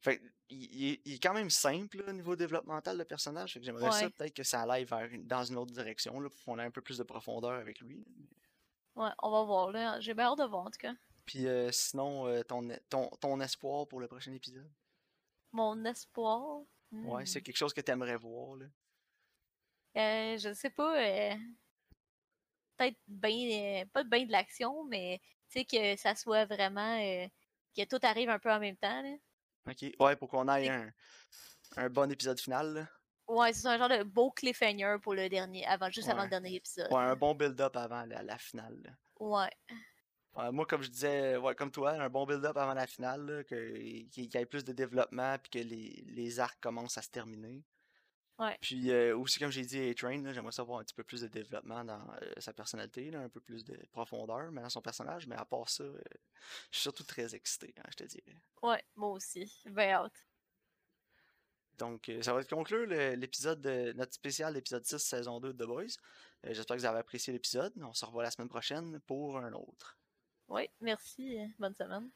fait 0.00 0.22
il, 0.48 0.62
il 0.74 0.92
est, 0.92 1.00
il 1.04 1.12
est 1.14 1.22
quand 1.22 1.34
même 1.34 1.50
simple 1.50 1.98
là, 1.98 2.04
au 2.08 2.12
niveau 2.12 2.34
développemental, 2.34 2.96
le 2.96 3.04
personnage. 3.04 3.58
J'aimerais 3.60 3.90
ça 3.90 4.04
Ouais. 4.06 4.10
peut-être 4.10 4.34
que 4.34 4.42
ça 4.44 4.62
aille 4.62 4.84
vers 4.86 5.04
une- 5.12 5.26
dans 5.26 5.44
une 5.44 5.56
autre 5.58 5.72
direction, 5.72 6.18
là, 6.20 6.30
pour 6.30 6.40
qu'on 6.44 6.58
ait 6.58 6.64
un 6.64 6.70
peu 6.70 6.80
plus 6.80 6.96
de 6.98 7.02
profondeur 7.02 7.52
avec 7.60 7.80
lui. 7.80 8.02
Ouais, 8.94 9.08
on 9.22 9.30
va 9.30 9.42
voir, 9.44 9.70
là. 9.72 10.00
J'ai 10.00 10.14
bien 10.14 10.26
hâte 10.26 10.38
de 10.38 10.44
voir, 10.44 10.66
en 10.66 10.70
tout 10.70 10.78
cas. 10.78 10.92
Puis 11.24 11.46
euh, 11.46 11.70
sinon, 11.72 12.26
euh, 12.26 12.42
ton, 12.42 12.68
ton, 12.88 13.08
ton 13.20 13.40
espoir 13.40 13.86
pour 13.86 14.00
le 14.00 14.08
prochain 14.08 14.32
épisode? 14.32 14.70
Mon 15.52 15.84
espoir? 15.84 16.60
Ouais, 16.90 17.22
hmm, 17.22 17.26
c'est 17.26 17.40
quelque 17.42 17.56
chose 17.56 17.72
que 17.72 17.80
tu 17.80 17.90
aimerais 17.90 18.16
voir. 18.16 18.56
Là. 18.56 18.66
euh, 19.96 20.36
je 20.38 20.52
sais 20.52 20.70
pas. 20.70 20.96
euh, 20.98 21.34
Peut-être 22.76 22.98
bien. 23.06 23.84
pas 23.92 24.02
bien 24.04 24.24
de 24.26 24.32
l'action, 24.32 24.84
mais 24.84 25.20
tu 25.50 25.60
sais, 25.60 25.64
que 25.64 25.96
ça 25.96 26.14
soit 26.14 26.44
vraiment. 26.46 26.98
que 27.76 27.84
tout 27.84 27.98
arrive 28.02 28.28
un 28.30 28.38
peu 28.38 28.50
en 28.50 28.58
même 28.60 28.76
temps, 28.76 29.02
là. 29.02 29.14
Ok. 29.70 29.84
Ouais, 30.00 30.16
pour 30.16 30.28
qu'on 30.28 30.48
aille 30.48 30.68
un, 30.68 30.92
un 31.76 31.88
bon 31.88 32.10
épisode 32.10 32.40
final. 32.40 32.74
là. 32.74 32.88
Ouais, 33.32 33.52
c'est 33.54 33.66
un 33.66 33.78
genre 33.78 33.88
de 33.88 34.02
beau 34.02 34.30
cliffhanger 34.30 34.96
pour 35.00 35.14
le 35.14 35.28
dernier, 35.28 35.64
avant, 35.66 35.90
juste 35.90 36.08
avant 36.08 36.24
le 36.24 36.28
dernier 36.28 36.56
épisode. 36.56 36.92
Ouais, 36.92 37.02
un 37.02 37.16
bon 37.16 37.34
build-up 37.34 37.74
avant 37.76 38.04
la, 38.04 38.22
la 38.22 38.36
finale. 38.36 38.78
là. 38.84 38.90
Ouais. 39.18 39.50
Ouais, 40.34 40.52
moi, 40.52 40.66
comme 40.66 40.82
je 40.82 40.90
disais, 40.90 41.36
ouais, 41.38 41.54
comme 41.54 41.70
toi, 41.70 41.92
un 41.92 42.10
bon 42.10 42.26
build-up 42.26 42.56
avant 42.56 42.74
la 42.74 42.86
finale, 42.86 43.44
qu'il 43.48 44.06
y 44.14 44.36
ait 44.36 44.46
plus 44.46 44.64
de 44.64 44.72
développement, 44.72 45.36
puis 45.38 45.50
que 45.50 45.66
les, 45.66 46.04
les 46.08 46.40
arcs 46.40 46.58
commencent 46.60 46.98
à 46.98 47.02
se 47.02 47.08
terminer. 47.08 47.64
Ouais. 48.38 48.58
Puis 48.60 48.90
euh, 48.90 49.16
aussi, 49.16 49.38
comme 49.38 49.50
j'ai 49.50 49.64
dit, 49.64 49.78
A-Train, 49.90 50.32
j'aimerais 50.32 50.52
savoir 50.52 50.80
un 50.80 50.84
petit 50.84 50.94
peu 50.94 51.04
plus 51.04 51.20
de 51.20 51.28
développement 51.28 51.84
dans 51.84 52.00
euh, 52.22 52.32
sa 52.38 52.52
personnalité, 52.52 53.10
là, 53.10 53.20
un 53.20 53.28
peu 53.28 53.40
plus 53.40 53.64
de 53.64 53.78
profondeur 53.92 54.50
mais 54.50 54.62
dans 54.62 54.70
son 54.70 54.80
personnage, 54.82 55.26
mais 55.26 55.36
à 55.36 55.44
part 55.44 55.68
ça, 55.68 55.84
euh, 55.84 56.00
je 56.70 56.76
suis 56.78 56.82
surtout 56.82 57.04
très 57.04 57.34
excité, 57.34 57.74
hein, 57.78 57.88
je 57.90 57.96
te 57.96 58.04
dirais. 58.04 58.36
Ouais, 58.62 58.82
moi 58.96 59.10
aussi. 59.10 59.62
Ben 59.66 59.90
hâte. 59.90 60.26
Donc, 61.78 62.08
euh, 62.08 62.22
ça 62.22 62.32
va 62.34 62.44
conclure 62.44 62.86
l'épisode 63.16 63.60
de 63.60 63.92
notre 63.92 64.12
spécial, 64.12 64.54
l'épisode 64.54 64.84
6, 64.84 64.98
saison 64.98 65.40
2 65.40 65.52
de 65.52 65.64
The 65.64 65.66
Boys. 65.66 65.84
Euh, 66.44 66.52
J'espère 66.52 66.76
que 66.76 66.80
vous 66.82 66.86
avez 66.86 66.98
apprécié 66.98 67.32
l'épisode. 67.32 67.72
On 67.82 67.92
se 67.92 68.04
revoit 68.04 68.22
la 68.22 68.30
semaine 68.30 68.48
prochaine 68.48 69.00
pour 69.06 69.38
un 69.38 69.52
autre. 69.52 69.98
Ouais, 70.48 70.70
merci. 70.80 71.38
Bonne 71.58 71.74
semaine. 71.74 72.10